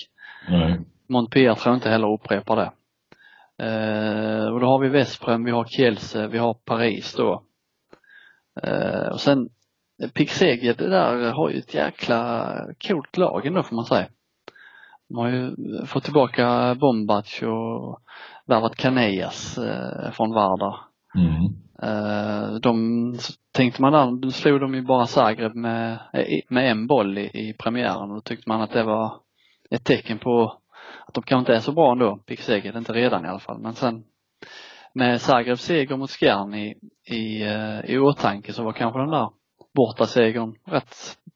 [0.48, 0.80] Nej.
[1.08, 2.72] Montpellier tror jag inte heller upprepar det.
[3.62, 7.42] Uh, och då har vi Vesprem, vi har Kielce, vi har Paris då.
[8.66, 9.48] Uh, och sen
[10.14, 12.52] Pixeged det där har ju ett jäkla
[12.88, 14.06] coolt lag ändå får man säga.
[15.08, 18.00] De har ju fått tillbaka Bombac och
[18.46, 20.89] värvat Canellas eh, från Vardar.
[21.14, 21.44] Mm.
[21.82, 23.14] Eh, de
[23.52, 25.98] tänkte man där, då slog de ju bara Zagreb med,
[26.48, 29.14] med en boll i, i premiären och då tyckte man att det var
[29.70, 30.56] ett tecken på
[31.06, 33.60] att de kanske inte är så bra ändå, Pick inte redan i alla fall.
[33.60, 34.04] Men sen
[34.92, 36.74] med Zagrebs seger mot Skjern i,
[37.14, 37.44] i,
[37.84, 39.28] i åtanke så var kanske den där
[39.74, 40.94] borta segern rätt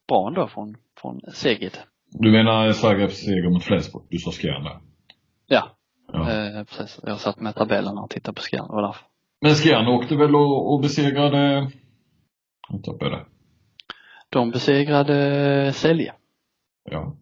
[0.08, 1.78] bra ändå från, från Seged.
[2.10, 4.04] Du menar Zagrebs seger mot Flensburg?
[4.10, 4.80] Du sa Skjern där?
[5.46, 5.74] Ja,
[6.12, 6.30] Ja.
[6.30, 7.00] Eh, precis.
[7.02, 9.06] Jag satt med tabellerna och tittade på Skjern, det var därför.
[9.44, 11.70] Men Skjern åkte väl och, och besegrade,
[12.70, 13.26] nu tappade jag det.
[14.30, 16.12] De besegrade Sälje.
[16.90, 17.16] Ja.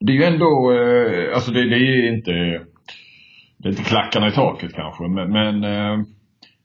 [0.00, 2.30] Det är ju ändå, eh, alltså det, det är inte,
[3.56, 6.04] det är inte klackarna i taket kanske, men, men eh,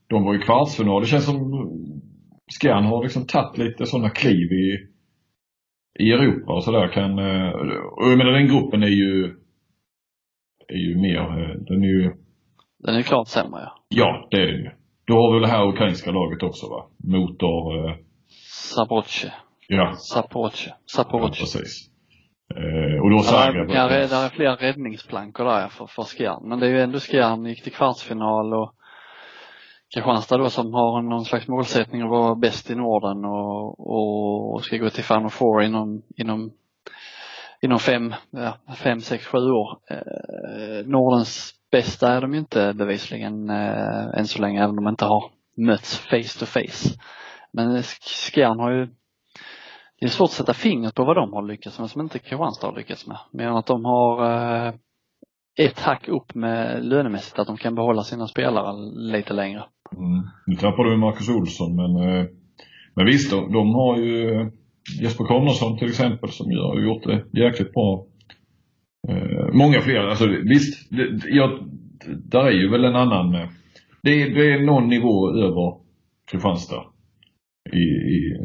[0.06, 1.02] de var i kvartsfinal.
[1.02, 1.68] Det känns som
[2.60, 4.86] Skjern har liksom tagit lite sådana kliv i,
[5.98, 6.88] i Europa och sådär.
[6.88, 7.50] Kan, eh,
[7.96, 9.34] och jag menar den gruppen är ju
[10.68, 12.12] är ju mer, den är ju...
[12.78, 13.72] Den är klart sämre ja.
[13.88, 14.70] Ja, det är den ju.
[15.06, 16.86] Då har vi det här ukrainska laget också va?
[17.04, 17.88] Motor...
[17.88, 17.94] Eh...
[18.74, 19.32] Sabroche.
[19.68, 19.92] Ja.
[19.92, 20.74] Saporoche.
[20.86, 21.34] Saporoche.
[21.38, 21.90] Ja, precis.
[22.54, 23.70] Eh, och då Zagreb.
[23.70, 26.48] Ja, det är flera räddningsplankor där för, för Skjern.
[26.48, 28.74] Men det är ju ändå Skjern gick till kvartsfinal och
[29.94, 34.64] Kristianstad då som har någon slags målsättning att vara bäst i Norden och, och, och
[34.64, 36.50] ska gå till Final Four inom, inom
[37.60, 39.78] inom fem, ja, fem, sex, sju år.
[39.90, 44.88] Eh, Nordens bästa är de ju inte bevisligen eh, än så länge, även om de
[44.88, 46.98] inte har mötts face to face.
[47.52, 48.88] Men Skjern har ju
[50.00, 52.66] det är svårt att sätta fingret på vad de har lyckats med som inte Kristianstad
[52.66, 53.18] har lyckats med.
[53.32, 54.24] Mer än att de har
[54.66, 54.74] eh,
[55.58, 58.72] ett hack upp med lönemässigt, att de kan behålla sina spelare
[59.12, 59.64] lite längre.
[59.96, 60.28] Mm.
[60.46, 62.26] Nu tappade du Marcus Olsson men, eh,
[62.94, 64.46] men visst, de, de har ju eh,
[65.02, 68.06] Jesper Konradsson till exempel som ju har gjort det jäkligt bra.
[69.08, 71.58] Eh, många fler, alltså visst, det, ja,
[72.06, 73.48] där är ju väl en annan, eh,
[74.02, 75.80] det är, det är någon nivå över
[76.30, 76.84] Kristianstad.
[77.72, 78.38] I, i,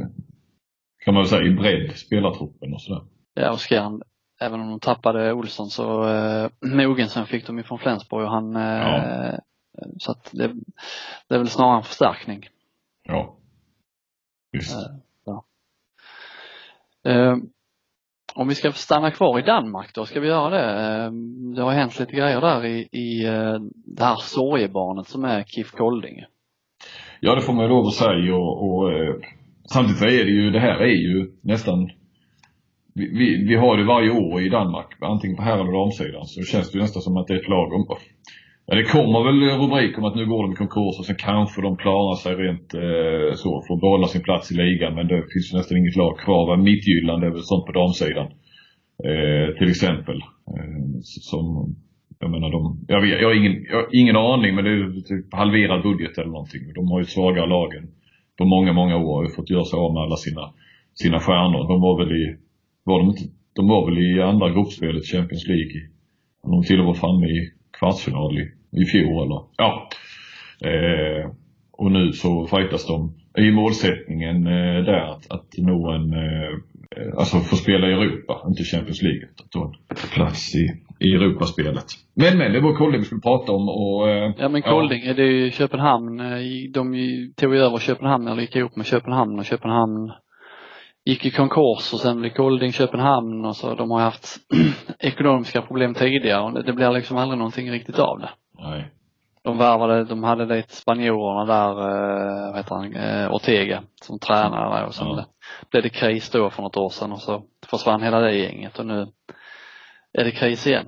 [1.06, 3.02] kan man väl säga, i bredd, spelartruppen och sådär.
[3.34, 4.02] Ja, och Skjern,
[4.42, 8.56] även om de tappade Olsson så eh, Mogensen fick de ju från Flensburg och han,
[8.56, 9.42] eh, ja.
[9.98, 10.48] så att det,
[11.28, 12.48] det är väl snarare en förstärkning.
[13.04, 13.38] Ja.
[14.52, 14.76] Visst.
[14.76, 14.96] Eh,
[17.06, 17.36] Eh,
[18.36, 20.82] om vi ska stanna kvar i Danmark då, ska vi göra det?
[20.82, 23.56] Ehm, det har hänt lite grejer där i, i eh,
[23.86, 26.24] det här sorgebarnet som är Kif Kolding.
[27.20, 29.16] Ja, det får man ju lov att säga och, och eh,
[29.66, 31.90] samtidigt så är det ju, det här är ju nästan
[32.96, 36.44] vi, vi, vi har det varje år i Danmark, antingen på herr eller damsidan, så
[36.44, 37.86] känns det ju nästan som att det är ett lag om,
[38.66, 41.62] Ja, det kommer väl rubriker om att nu går de i konkurs och sen kanske
[41.62, 44.96] de klarar sig rent eh, så får behålla sin plats i ligan.
[44.96, 46.58] Men det finns ju nästan inget lag kvar.
[46.58, 48.28] Midtjylland är väl sånt på damsidan.
[49.10, 50.18] Eh, till exempel.
[50.54, 51.76] Eh, som,
[52.20, 55.02] jag menar de, jag, vet, jag, har ingen, jag har ingen aning men det är
[55.02, 56.74] typ halverad budget eller någonting.
[56.76, 57.88] De har ju svagare lagen
[58.38, 60.44] på många, många år och fått göra sig av med alla sina,
[60.94, 61.68] sina stjärnor.
[61.72, 62.38] De var väl i,
[62.84, 63.16] var de
[63.56, 65.82] de var väl i andra gruppspelet Champions League.
[66.44, 67.52] De till och med var framme i
[67.84, 68.44] kvartsfinal i,
[68.82, 69.90] i fjol eller ja.
[70.70, 71.32] Eh,
[71.72, 77.38] och nu så fightas de i målsättningen eh, där att, att nå en, eh, alltså
[77.38, 79.28] få spela i Europa, inte Champions League.
[79.44, 79.74] Att ta
[80.14, 80.66] plats i,
[81.00, 81.86] i Europaspelet.
[82.16, 85.14] Men men, det var Kolding vi skulle prata om och eh, Ja men Kolding, ja.
[85.14, 86.84] det är ju Köpenhamn, eh, de
[87.38, 90.12] tog ju över Köpenhamn eller gick ihop med Köpenhamn och Köpenhamn
[91.06, 93.76] gick i konkurs och sen blev Golding Köpenhamn och så.
[93.76, 94.38] De har haft
[95.00, 98.30] ekonomiska problem tidigare och det blir liksom aldrig någonting riktigt av det.
[98.60, 98.92] Nej.
[99.44, 104.86] de värvade, de hade dit spanjorerna där, eh, vad heter han, eh, Ortega som tränare
[104.86, 105.26] och sen Ja.
[105.72, 108.86] blev det kris då för något år sedan och så försvann hela det gänget och
[108.86, 109.08] nu
[110.14, 110.88] är det kris igen.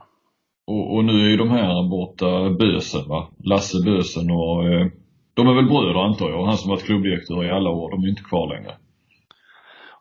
[0.67, 3.27] Och, och nu är ju de här borta Bösen va?
[3.43, 4.87] Lasse Bösen och eh,
[5.33, 6.45] de är väl bröder antar jag.
[6.45, 8.73] Han som varit klubbdirektör i alla år, de är inte kvar längre.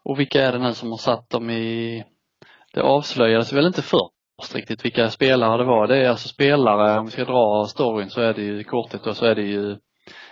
[0.04, 2.04] Och vilka är det nu som har satt dem i,
[2.74, 5.86] det avslöjades väl inte först riktigt vilka spelare det var.
[5.86, 9.04] Det är alltså spelare, om vi ska dra storyn så är det ju i korthet
[9.04, 9.76] då så är det ju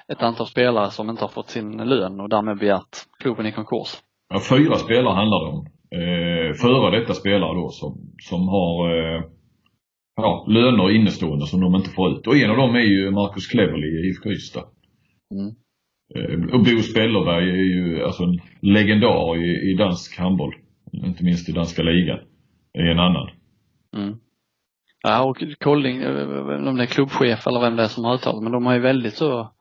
[0.08, 4.00] ett antal spelare som inte har fått sin lön och därmed begärt klubben i konkurs.
[4.34, 5.66] Ja, fyra spelare handlar det om.
[6.00, 7.92] Eh, före detta spelare då som,
[8.28, 9.22] som har eh,
[10.16, 12.26] ja, löner innestående som de inte får ut.
[12.26, 14.64] Och en av dem är ju Marcus Cleverly i IFK Ystad.
[15.34, 15.54] Mm.
[16.14, 20.54] Eh, och Bo Spellerberg är ju alltså en legendar i, i dansk handboll.
[20.92, 22.18] Inte minst i danska ligan.
[22.74, 23.30] Är en annan.
[23.96, 24.16] Mm.
[25.02, 25.48] Ja, och vet
[26.58, 28.74] inte om det är klubbchef eller vem det är som har uttalat, men de har
[28.74, 29.52] ju väldigt så,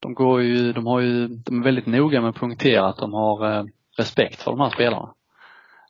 [0.00, 3.12] de går ju, de har ju, de är väldigt noga med att punktera att de
[3.12, 3.64] har eh,
[3.98, 5.14] respekt för de här spelarna.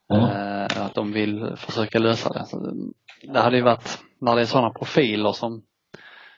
[0.09, 0.17] Ja.
[0.17, 2.45] Eh, att de vill försöka lösa det.
[2.47, 2.93] Så det-
[3.33, 5.63] det hade ju varit, när det är sådana profiler som,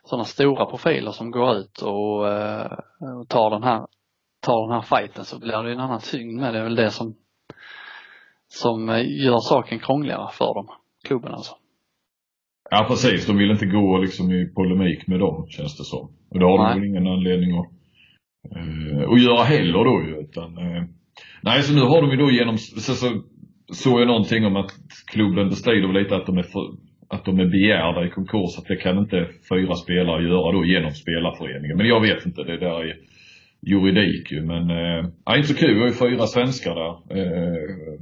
[0.07, 2.71] sådana stora profiler som går ut och, eh,
[3.21, 3.87] och tar den här,
[4.47, 6.61] tar den här fighten så blir det en annan tyngd med det.
[6.61, 7.15] Är väl det som,
[8.49, 10.69] som eh, gör saken krångligare för dem,
[11.05, 11.55] klubben alltså.
[12.71, 16.09] Ja precis, de vill inte gå liksom i polemik med dem känns det som.
[16.31, 17.71] Och det har de väl ingen anledning att,
[18.57, 20.21] eh, att göra heller då ju.
[20.21, 20.85] Utan, eh,
[21.43, 23.23] nej, så nu har de ju då genom, så, så
[23.73, 24.71] såg jag någonting om att
[25.13, 28.59] klubben bestrider lite att de är för, att de är begärda i konkurs.
[28.59, 31.77] Att det kan inte fyra spelare göra då genom spelarföreningen.
[31.77, 32.97] Men jag vet inte, det där är
[33.63, 34.43] juridik ju.
[34.43, 35.75] Men eh, inte så kul.
[35.75, 37.19] Vi har ju fyra svenskar där.
[37.19, 37.99] Eh,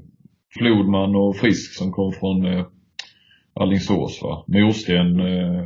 [0.59, 2.67] Flodman och Frisk som kom från eh,
[3.55, 4.45] Alingsås va.
[4.49, 5.65] Morsten, eh,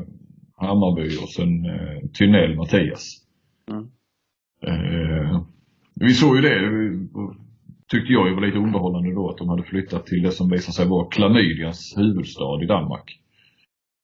[0.57, 3.15] Hammarby och sen eh, Tynell, Mattias.
[3.71, 3.85] Mm.
[4.67, 5.41] Eh,
[5.95, 7.09] vi såg ju det, vi-
[7.91, 10.89] tyckte jag var lite underhållande då att de hade flyttat till det som visade sig
[10.89, 13.19] vara klamydians huvudstad i Danmark.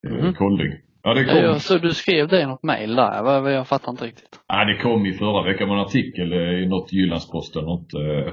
[0.07, 0.35] Eh, Mhm.
[0.35, 0.73] Kolding.
[1.03, 3.91] Ja, det Ja, kom, jag, så du skrev det i något mejl där, jag, fattar
[3.93, 4.29] inte riktigt.
[4.49, 7.65] ja, det kom i förra veckan med en artikel eh, i något Jyllandsposten.
[7.65, 8.33] Något, eh,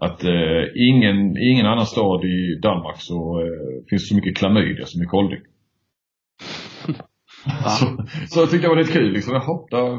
[0.00, 0.24] att
[0.74, 3.42] ingen, ingen annan stad i Danmark så
[3.90, 5.40] finns så mycket klamydia som i Kolding.
[7.66, 7.86] Så,
[8.28, 9.34] så jag tyckte det var lite kul liksom.
[9.34, 9.98] Jaha, där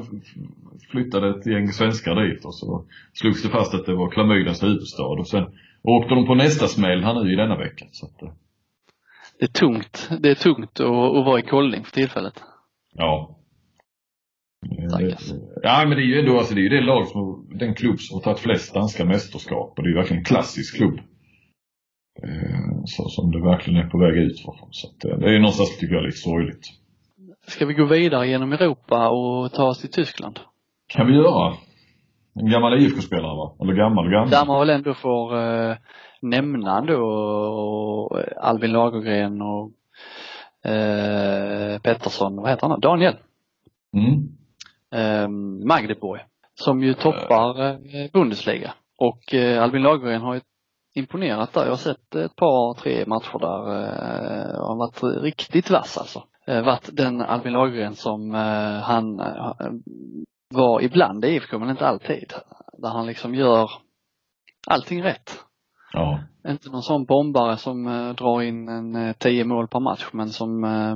[0.92, 5.04] flyttade ett gäng svenskar dit och så slogs det fast att det var klamydians huvudstad
[5.04, 5.44] och sen
[5.84, 7.88] åkte de på nästa smäll här nu i denna veckan.
[7.92, 8.34] Så att,
[9.40, 12.44] Det är tungt, det är tungt att, att vara i Kolding för tillfället.
[12.94, 13.34] ja.
[15.00, 15.10] Eh.
[15.64, 18.00] Ja men det är ju ändå alltså, det är ju det lag som, den klubb
[18.00, 20.98] som har tagit flest danska mästerskap och det är ju verkligen en klassisk klubb.
[22.24, 24.56] Eh, Så som det verkligen är på väg ut från.
[24.72, 26.64] Så att, eh, det är ju någonstans tycker jag lite sorgligt.
[27.48, 30.40] Ska vi gå vidare genom Europa och ta oss till Tyskland?
[30.88, 31.54] Kan vi göra.
[32.40, 33.56] En gammal IFK-spelare va?
[33.62, 34.30] Eller gammal och gammal.
[34.30, 35.76] Där man väl ändå får eh,
[36.22, 39.72] nämna då och Albin Lagergren och
[40.72, 42.80] eh, Pettersson, vad heter han?
[42.80, 43.16] Daniel
[43.98, 44.28] Mm.
[44.92, 45.28] eh,
[45.68, 46.22] Magdeburg
[46.56, 48.74] som ju toppar eh, Bundesliga.
[48.98, 50.42] Och eh, Albin Lagergren har ju
[50.96, 51.64] imponerat där.
[51.64, 53.84] Jag har sett ett par, tre matcher där.
[53.84, 56.24] Eh, han har varit riktigt vass alltså.
[56.48, 59.54] Eh, varit den Albin Lagergren som eh, han eh,
[60.50, 62.34] var ibland i IFK men inte alltid.
[62.78, 63.70] Där han liksom gör
[64.68, 65.40] allting rätt.
[65.98, 66.20] Ja.
[66.52, 70.30] Inte någon sån bombare som eh, drar in en eh, tio mål per match men
[70.30, 70.96] som eh,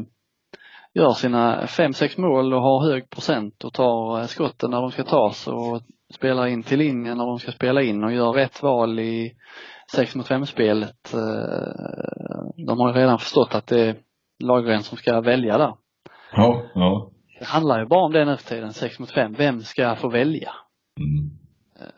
[0.94, 4.92] gör sina fem, sex mål och har hög procent och tar eh, skotten när de
[4.92, 5.82] ska tas och
[6.14, 9.34] spelar in till linjen när de ska spela in och gör rätt val i
[9.96, 11.14] sex mot fem spelet.
[11.14, 13.96] Eh, de har ju redan förstått att det är
[14.44, 15.74] Lagergren som ska välja där.
[16.34, 17.12] Ja, ja.
[17.40, 19.34] Det handlar ju bara om det nu för tiden, sex mot fem.
[19.34, 20.52] Vem ska få välja?
[21.00, 21.30] Mm.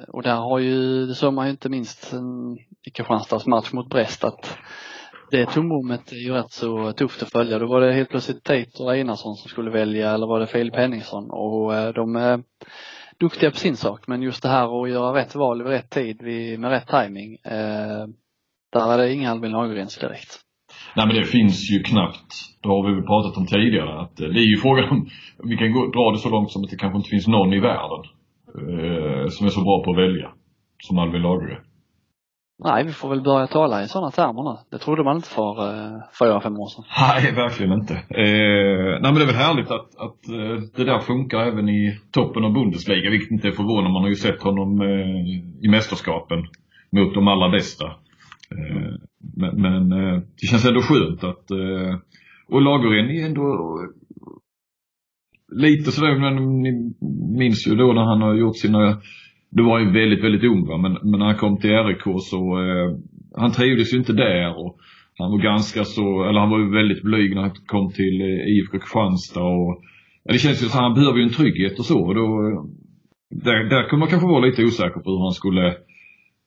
[0.08, 3.90] Och där har ju, det såg man ju inte minst en- i Kristianstads match mot
[3.90, 4.58] Brest att
[5.32, 7.60] det tomrummet är ju rätt så tufft att följa.
[7.60, 10.76] Då var det helt plötsligt Tate och Einarsson som skulle välja eller var det Filip
[10.76, 12.44] Henningsson och eh, de är
[13.20, 16.22] duktiga på sin sak men just det här att göra rätt val vid rätt tid
[16.60, 18.08] med rätt timing eh,
[18.74, 20.40] där är det inga Albin Lagergrens direkt.
[20.96, 24.28] Nej men det finns ju knappt, det har vi väl pratat om tidigare, att eh,
[24.28, 25.08] det är ju frågan om,
[25.44, 27.60] vi kan gå, dra det så långt som att det kanske inte finns någon i
[27.60, 28.04] världen
[28.48, 30.32] eh, som är så bra på att välja
[30.84, 31.64] som Albin Lagergren.
[32.60, 34.58] Nej, vi får väl börja tala i sådana termer nu.
[34.72, 36.84] Det trodde man inte för eh, fyra, fem år sedan.
[37.00, 37.94] Nej, verkligen inte.
[37.94, 42.00] Eh, nej men det är väl härligt att, att eh, det där funkar även i
[42.12, 43.92] toppen av Bundesliga, vilket inte är förvånande.
[43.92, 46.40] Man har ju sett honom eh, i mästerskapen
[46.92, 47.86] mot de allra bästa.
[48.52, 48.94] Eh,
[49.38, 51.98] men men eh, det känns ändå skönt att, eh,
[52.48, 53.90] och Lagergren är ändå eh,
[55.56, 56.94] lite sådär, men ni
[57.38, 59.02] minns ju då när han har gjort sina
[59.56, 60.78] du var ju väldigt, väldigt ung va?
[60.78, 62.90] Men, men när han kom till RIK så, eh,
[63.36, 64.78] han trivdes ju inte där och
[65.18, 68.48] han var ganska så, eller han var ju väldigt blyg när han kom till eh,
[68.52, 69.82] IFK Kristianstad och
[70.24, 72.28] ja, det känns ju som att han behöver ju en trygghet och så och då,
[72.48, 72.64] eh,
[73.46, 75.76] där, där kunde man kanske vara lite osäker på hur han skulle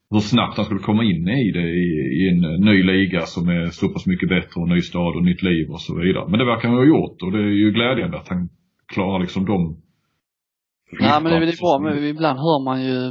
[0.09, 1.87] hur snabbt han skulle komma in i det i,
[2.19, 5.23] i en eh, ny liga som är så pass mycket bättre och ny stad och
[5.23, 6.27] nytt liv och så vidare.
[6.29, 8.49] Men det verkar han ha gjort och det är ju glädjande att han
[8.93, 9.77] klarar liksom de
[10.91, 13.07] Nej men det är bra, men ibland hör man ju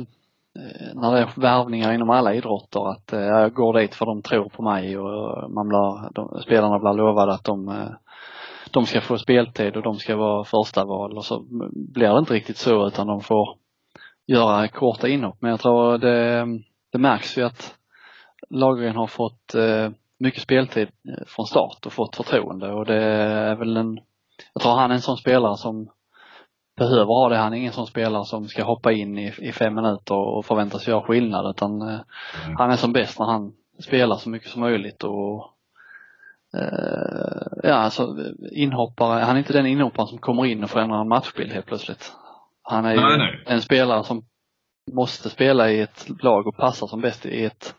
[0.59, 4.23] eh, när det är värvningar inom alla idrotter att eh, jag går dit för de
[4.23, 7.91] tror på mig och man blir, de, spelarna blir lovade att de, eh,
[8.71, 11.45] de ska få speltid och de ska vara första val och så
[11.95, 13.57] blir det inte riktigt så utan de får
[14.27, 15.37] göra korta inhopp.
[15.41, 16.47] Men jag tror det,
[16.93, 17.75] det märks ju att
[18.51, 19.55] Lagergren har fått
[20.19, 20.89] mycket speltid
[21.27, 23.99] från start och fått förtroende och det är väl en,
[24.55, 25.89] jag tror han är en sån spelare som
[26.77, 27.37] behöver ha det.
[27.37, 30.89] Han är ingen sån spelare som ska hoppa in i, i fem minuter och förväntas
[30.89, 32.01] göra skillnad utan mm.
[32.59, 35.51] han är som bäst när han spelar så mycket som möjligt och
[36.55, 38.17] eh, ja alltså
[38.53, 42.13] inhoppare, han är inte den inhopparen som kommer in och förändrar en matchbild helt plötsligt.
[42.63, 43.43] Han är ju nej, nej.
[43.47, 44.25] en spelare som
[44.93, 47.75] måste spela i ett lag och passar som bäst i ett,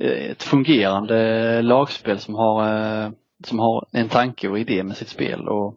[0.00, 2.62] ett fungerande lagspel som har,
[3.04, 3.10] eh,
[3.44, 5.74] som har en tanke och idé med sitt spel och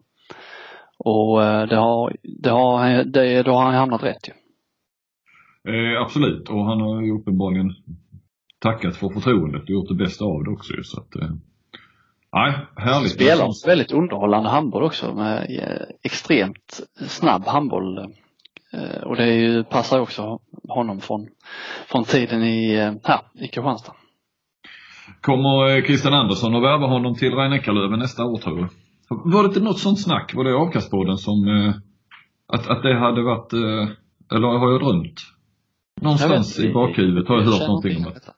[1.04, 4.32] och eh, det har, det har, det, då har han hamnat rätt ju.
[5.72, 7.74] Eh, absolut, och han har ju uppenbarligen
[8.58, 11.30] tackat för förtroendet och gjort det bästa av det också så att eh,
[12.34, 13.12] Nej, härligt.
[13.12, 17.98] Spelar väldigt underhållande handboll också med eh, extremt snabb handboll.
[18.72, 20.38] Eh, och det är ju, passar också
[20.68, 21.28] honom från,
[21.86, 23.92] från tiden i, här, i Kristianstad.
[25.20, 28.68] Kommer Christian Andersson att värva honom till rhein nästa år tror du?
[29.24, 31.74] Var det inte något sånt snack, var det avkastbåden som, eh,
[32.46, 33.88] att, att det hade varit, eh,
[34.36, 35.20] eller har jag drömt?
[36.00, 38.28] Någonstans vet, i bakhuvudet har jag, jag hört någonting om att,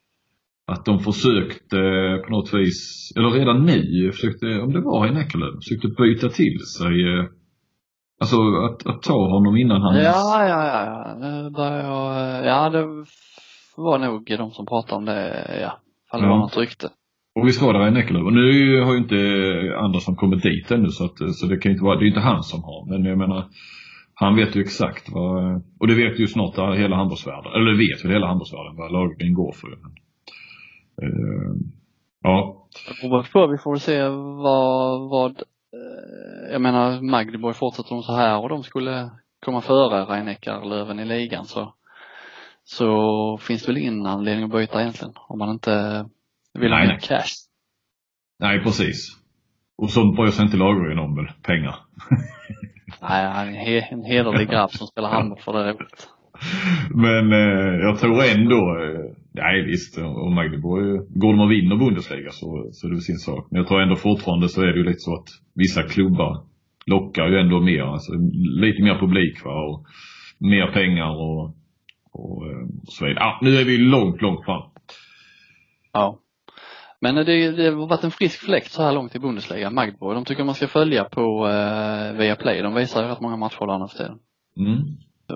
[0.78, 1.76] att de försökte
[2.24, 6.58] på något vis, eller redan nu försökte, om det var i Näckelöv, försökte byta till
[6.78, 7.24] sig eh,
[8.20, 9.96] Alltså att, att ta honom innan han...
[9.96, 11.50] Ja, ja, ja, ja.
[11.50, 12.86] Börjar jag, ja det
[13.76, 15.78] var nog de som pratade om det, ja.
[16.06, 16.30] Ifall det ja.
[16.30, 16.88] var något rykte.
[17.34, 19.16] Och vi var en Rhein Och nu har ju inte
[19.78, 22.42] Andersson kommit dit ännu så, att, så det kan inte vara, det är inte han
[22.42, 22.86] som har.
[22.90, 23.48] Men jag menar,
[24.14, 28.04] han vet ju exakt vad, och det vet ju snart hela handbollsvärlden, eller det vet
[28.04, 29.68] väl hela handbollsvärlden vad Lagergren går för.
[29.68, 29.92] Men,
[31.02, 31.56] uh,
[32.22, 32.66] ja.
[33.02, 34.02] Vi får väl se
[34.42, 35.30] vad, vad
[35.72, 39.10] eh, jag menar Magdeborg fortsätter de så här och de skulle
[39.44, 41.74] komma före Reineckarlöven i ligan så,
[42.64, 46.04] så finns det väl ingen anledning att byta egentligen om man inte
[46.60, 47.34] vill ha mer cash.
[48.40, 49.24] Nej, precis.
[49.76, 51.76] Och sånt bryr sig inte Lagergren om väl, pengar.
[53.02, 56.08] Nej, han är en hederlig grabb som spelar handboll för det roligt.
[56.94, 62.30] Men eh, jag tror ändå, eh, nej visst, om Magdeburg, går de och vinner Bundesliga
[62.30, 63.46] så, så är det sin sak.
[63.50, 66.44] Men jag tror ändå fortfarande så är det ju lite så att vissa klubbar
[66.86, 68.12] lockar ju ändå mer, alltså
[68.60, 69.86] lite mer publik va, och
[70.38, 71.44] mer pengar och,
[72.12, 73.24] och, eh, så vidare.
[73.24, 74.62] Ah, nu är vi långt, långt fram.
[75.92, 76.18] Ja.
[77.04, 80.16] Men det, det har varit en frisk fläkt så här långt i Bundesliga, Magdeburg.
[80.16, 82.62] De tycker man ska följa på eh, Viaplay.
[82.62, 84.18] De visar ju rätt många matcher där nu för tiden.
[84.58, 84.82] Mm.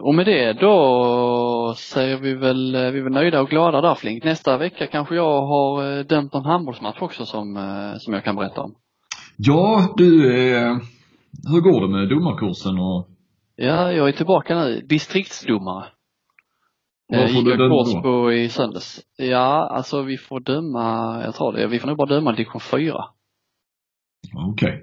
[0.02, 3.94] Och med det då säger vi väl, eh, vi är väl nöjda och glada där
[3.94, 4.24] Flink.
[4.24, 8.36] Nästa vecka kanske jag har eh, dömt en handbollsmatch också som, eh, som jag kan
[8.36, 8.74] berätta om.
[9.36, 10.76] Ja, du, eh,
[11.52, 13.08] hur går det med domarkursen och?
[13.56, 15.84] Ja, jag är tillbaka nu, distriktsdomare.
[17.08, 19.00] Vad får du på i söndags.
[19.16, 22.94] Ja, alltså vi får döma, jag tror det, vi får nog bara döma division 4.
[24.34, 24.68] Okej.
[24.68, 24.82] Okay.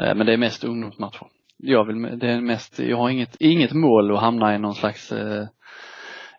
[0.00, 1.26] Eh, men det är mest ungdomsmatcher.
[1.56, 5.12] Jag vill, det är mest, jag har inget, inget mål att hamna i någon slags,
[5.12, 5.46] eh,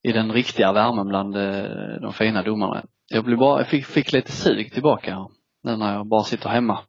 [0.03, 2.83] i den riktiga värmen bland eh, de fina domarna.
[3.11, 5.27] Jag blev bara, jag fick, fick lite sug tillbaka
[5.63, 6.79] nu när jag bara sitter hemma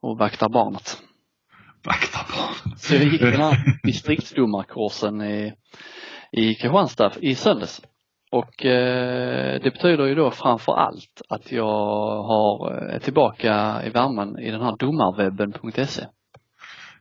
[0.00, 1.02] och vaktar barnet.
[1.84, 2.80] Vaktar barnet?
[2.80, 5.54] Så jag gick den här distriktsdomarkursen i
[6.32, 7.82] i Kristianstad i söndags.
[8.30, 13.90] Och eh, det betyder ju då framför allt att jag har, är eh, tillbaka i
[13.90, 16.02] värmen i den här domarwebben.se.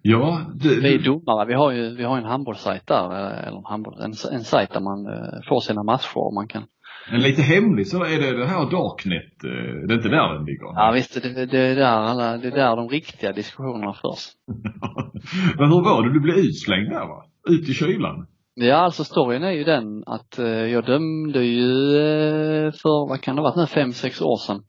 [0.02, 3.58] Ja, det, Vi är domare, vi har ju vi har en handbollssajt där, eh, eller
[3.58, 6.64] en, handboll, en, en sajt där man eh, får sina matcher och man kan
[7.12, 9.40] men lite hemlig så är det det här Darknet,
[9.88, 10.66] det är inte där den ligger?
[10.76, 14.24] Ja visst, det, det, är där alla, det är där de riktiga diskussionerna förs.
[15.58, 17.26] Men hur var det, du blev utslängd där va?
[17.50, 18.28] Ut i kylan?
[18.60, 23.36] Ja, alltså storyn är ju den att eh, jag dömde ju eh, för, vad kan
[23.36, 24.64] det ha varit nu, fem, sex år sedan.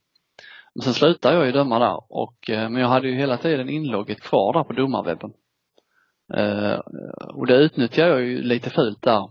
[0.74, 3.68] Men sen slutade jag ju döma där och, eh, men jag hade ju hela tiden
[3.68, 5.30] inlogget kvar där på domarwebben.
[6.34, 6.78] Eh,
[7.34, 9.30] och det utnyttjar jag ju lite fult där.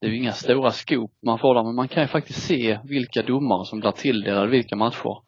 [0.00, 2.78] Det är ju inga stora skop man får där, men man kan ju faktiskt se
[2.84, 5.22] vilka domare som blir tilldelade vilka matcher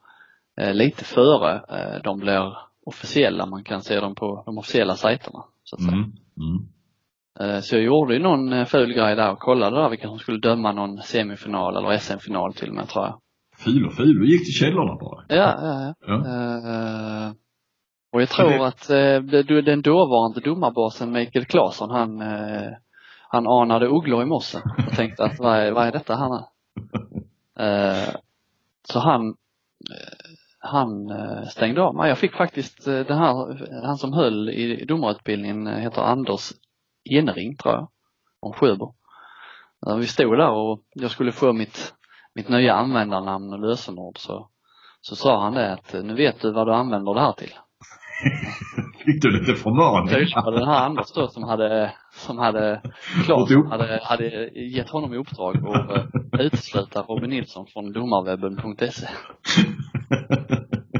[0.60, 2.56] eh, lite före eh, de blir
[2.86, 3.46] officiella.
[3.46, 5.44] Man kan se dem på de officiella sajterna.
[5.64, 5.92] Så att säga.
[5.92, 6.12] Mm.
[6.36, 6.68] Mm.
[7.40, 10.18] Eh, Så jag gjorde ju någon eh, ful grej där och kollade där vilka som
[10.18, 13.18] skulle döma någon semifinal eller SM-final till och med tror jag.
[13.58, 15.24] Ful och ful, du gick till källorna bara.
[15.28, 16.22] Ja, ja, ja.
[16.24, 17.26] Ja.
[17.26, 17.32] Eh,
[18.12, 22.70] och jag tror att eh, det- den dåvarande domarbasen Mikael Claesson, han, eh,
[23.28, 24.58] han anade ugglor i morse
[24.88, 26.40] och tänkte att vad är, vad är detta här nu?
[27.58, 28.14] Eh,
[28.88, 29.34] så han,
[30.58, 30.90] han
[31.46, 32.08] stängde av mig.
[32.08, 33.34] Jag fick faktiskt den här,
[33.86, 36.50] han som höll i domarutbildningen heter Anders
[37.04, 37.88] Enering tror jag,
[38.40, 38.94] om Sjöbo.
[39.86, 41.94] När vi stod där och jag skulle få mitt,
[42.34, 44.48] mitt nya användarnamn och lösenord så,
[45.00, 47.52] så sa han det att eh, nu vet du vad du använder det här till.
[49.04, 50.08] Fick du lite förmaning?
[50.08, 52.82] Tydligen var det den här Anders då som hade, som hade,
[53.24, 59.06] klart, hade, hade gett honom i uppdrag att eh, utesluta Robin Nilsson från domarwebben.se.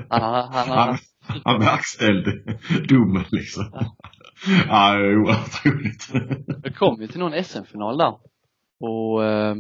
[0.09, 0.99] Han, han, Han, han,
[1.45, 2.33] han verkställde
[2.89, 3.71] domen liksom.
[3.73, 3.97] Ja,
[4.47, 6.09] det är oerhört roligt.
[6.63, 8.15] jag kom ju till någon SM-final där
[8.81, 9.55] och eh,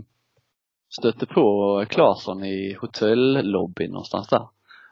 [0.99, 4.49] stötte på Claesson i hotellobbyn någonstans där.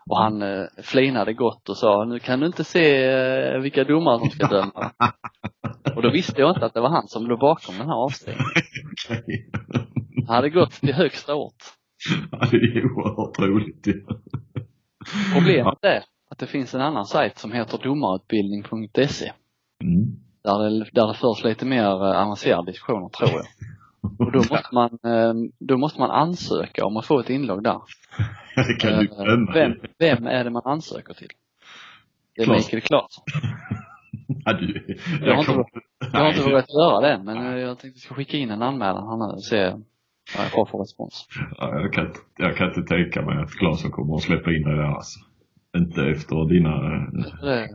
[0.06, 4.18] Och han eh, flinade gott och sa, nu kan du inte se eh, vilka domare
[4.18, 4.90] som ska döma.
[5.96, 8.46] och då visste jag inte att det var han som låg bakom den här avstängningen.
[9.08, 9.50] Okej.
[10.26, 11.64] Han hade gått till högsta ort.
[12.32, 13.86] Ja, det är oerhört roligt.
[15.34, 19.32] Problemet är att det finns en annan sajt som heter domarutbildning.se
[19.80, 20.16] Mm.
[20.44, 23.44] där det, där det förs lite mer eh, avancerade diskussioner tror jag.
[24.26, 27.80] Och då måste man, eh, då måste man ansöka om att få ett inlogg där.
[28.56, 29.52] Det kan du Eh, glömma.
[29.52, 31.28] Vem, vem är det man ansöker till?
[32.36, 32.50] Det är.
[32.50, 33.24] Mikael Claesson.
[34.44, 35.64] Ja, du, Jag har inte,
[36.12, 38.62] jag har inte vågat göra det men eh, jag tänkte jag ska skicka in en
[38.62, 39.64] anmälan här nu och se
[40.36, 41.28] vad jag får för respons.
[41.58, 44.76] ja, jag, kan, jag kan inte tänka mig att Claesson kommer att släppa in dig
[44.76, 45.20] där alltså.
[45.76, 46.70] Inte efter dina
[47.42, 47.68] Det,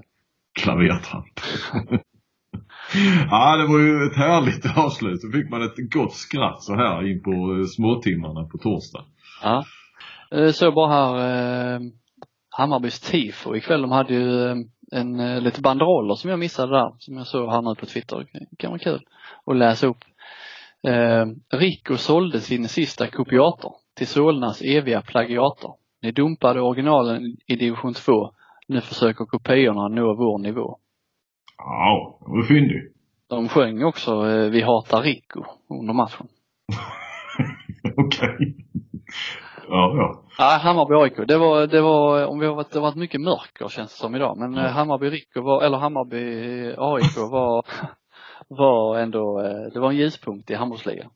[0.62, 1.40] klavertramp.
[3.30, 5.22] ja, det var ju ett härligt avslut.
[5.22, 9.06] Så fick man ett gott skratt så här in på eh, småtimmarna på torsdag.
[9.44, 9.64] ja.
[10.32, 11.16] Eh, så bara här,
[11.76, 11.80] eh,
[12.58, 14.56] Hammarbys tifo ikväll, de hade ju eh,
[14.92, 18.18] en, eh, lite banderoller som jag missade där, som jag såg här nu på Twitter.
[18.34, 19.02] Det kan vara kul
[19.46, 20.04] att läsa upp.
[20.88, 21.26] Eh,
[21.58, 25.76] Rico sålde sin sista kopiator till Solnas eviga plagiator.
[26.02, 28.32] Ni dumpade originalen i division 2.
[28.68, 30.78] Nu försöker kopiorna nå vår nivå.
[31.58, 32.92] Ja, det var fyndig.
[33.30, 36.28] De sjöng också eh, Vi hatar Rico under matchen.
[37.98, 38.56] Okej.
[39.68, 40.22] Ja, ja.
[40.38, 41.28] Ja, Hammarby AIK.
[41.28, 44.00] Det var, det var, om vi har varit, det har varit mycket mörker känns det
[44.00, 44.38] som idag.
[44.38, 46.24] Men eh, Hammarby Rico var, eller Hammarby
[46.78, 47.66] AIK var,
[48.48, 51.10] var ändå, eh, det var en ljuspunkt i handbollsligan.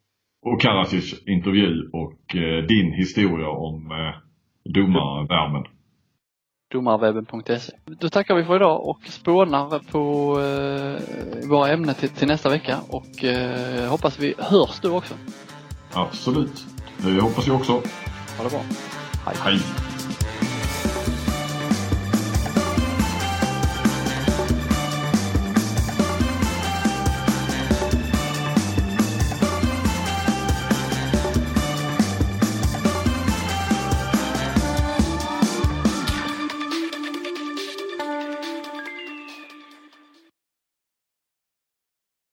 [0.45, 4.15] Och Karacic intervju och eh, din historia om eh,
[4.73, 5.78] domarvärmen.
[6.71, 7.73] Domarwebben.se.
[7.85, 12.79] Då tackar vi för idag och spånar på eh, våra ämnen till, till nästa vecka
[12.89, 15.13] och eh, hoppas vi hörs då också.
[15.93, 16.65] Absolut.
[16.97, 17.71] Det hoppas jag också.
[18.37, 18.61] Ha det bra.
[19.25, 19.59] Hej.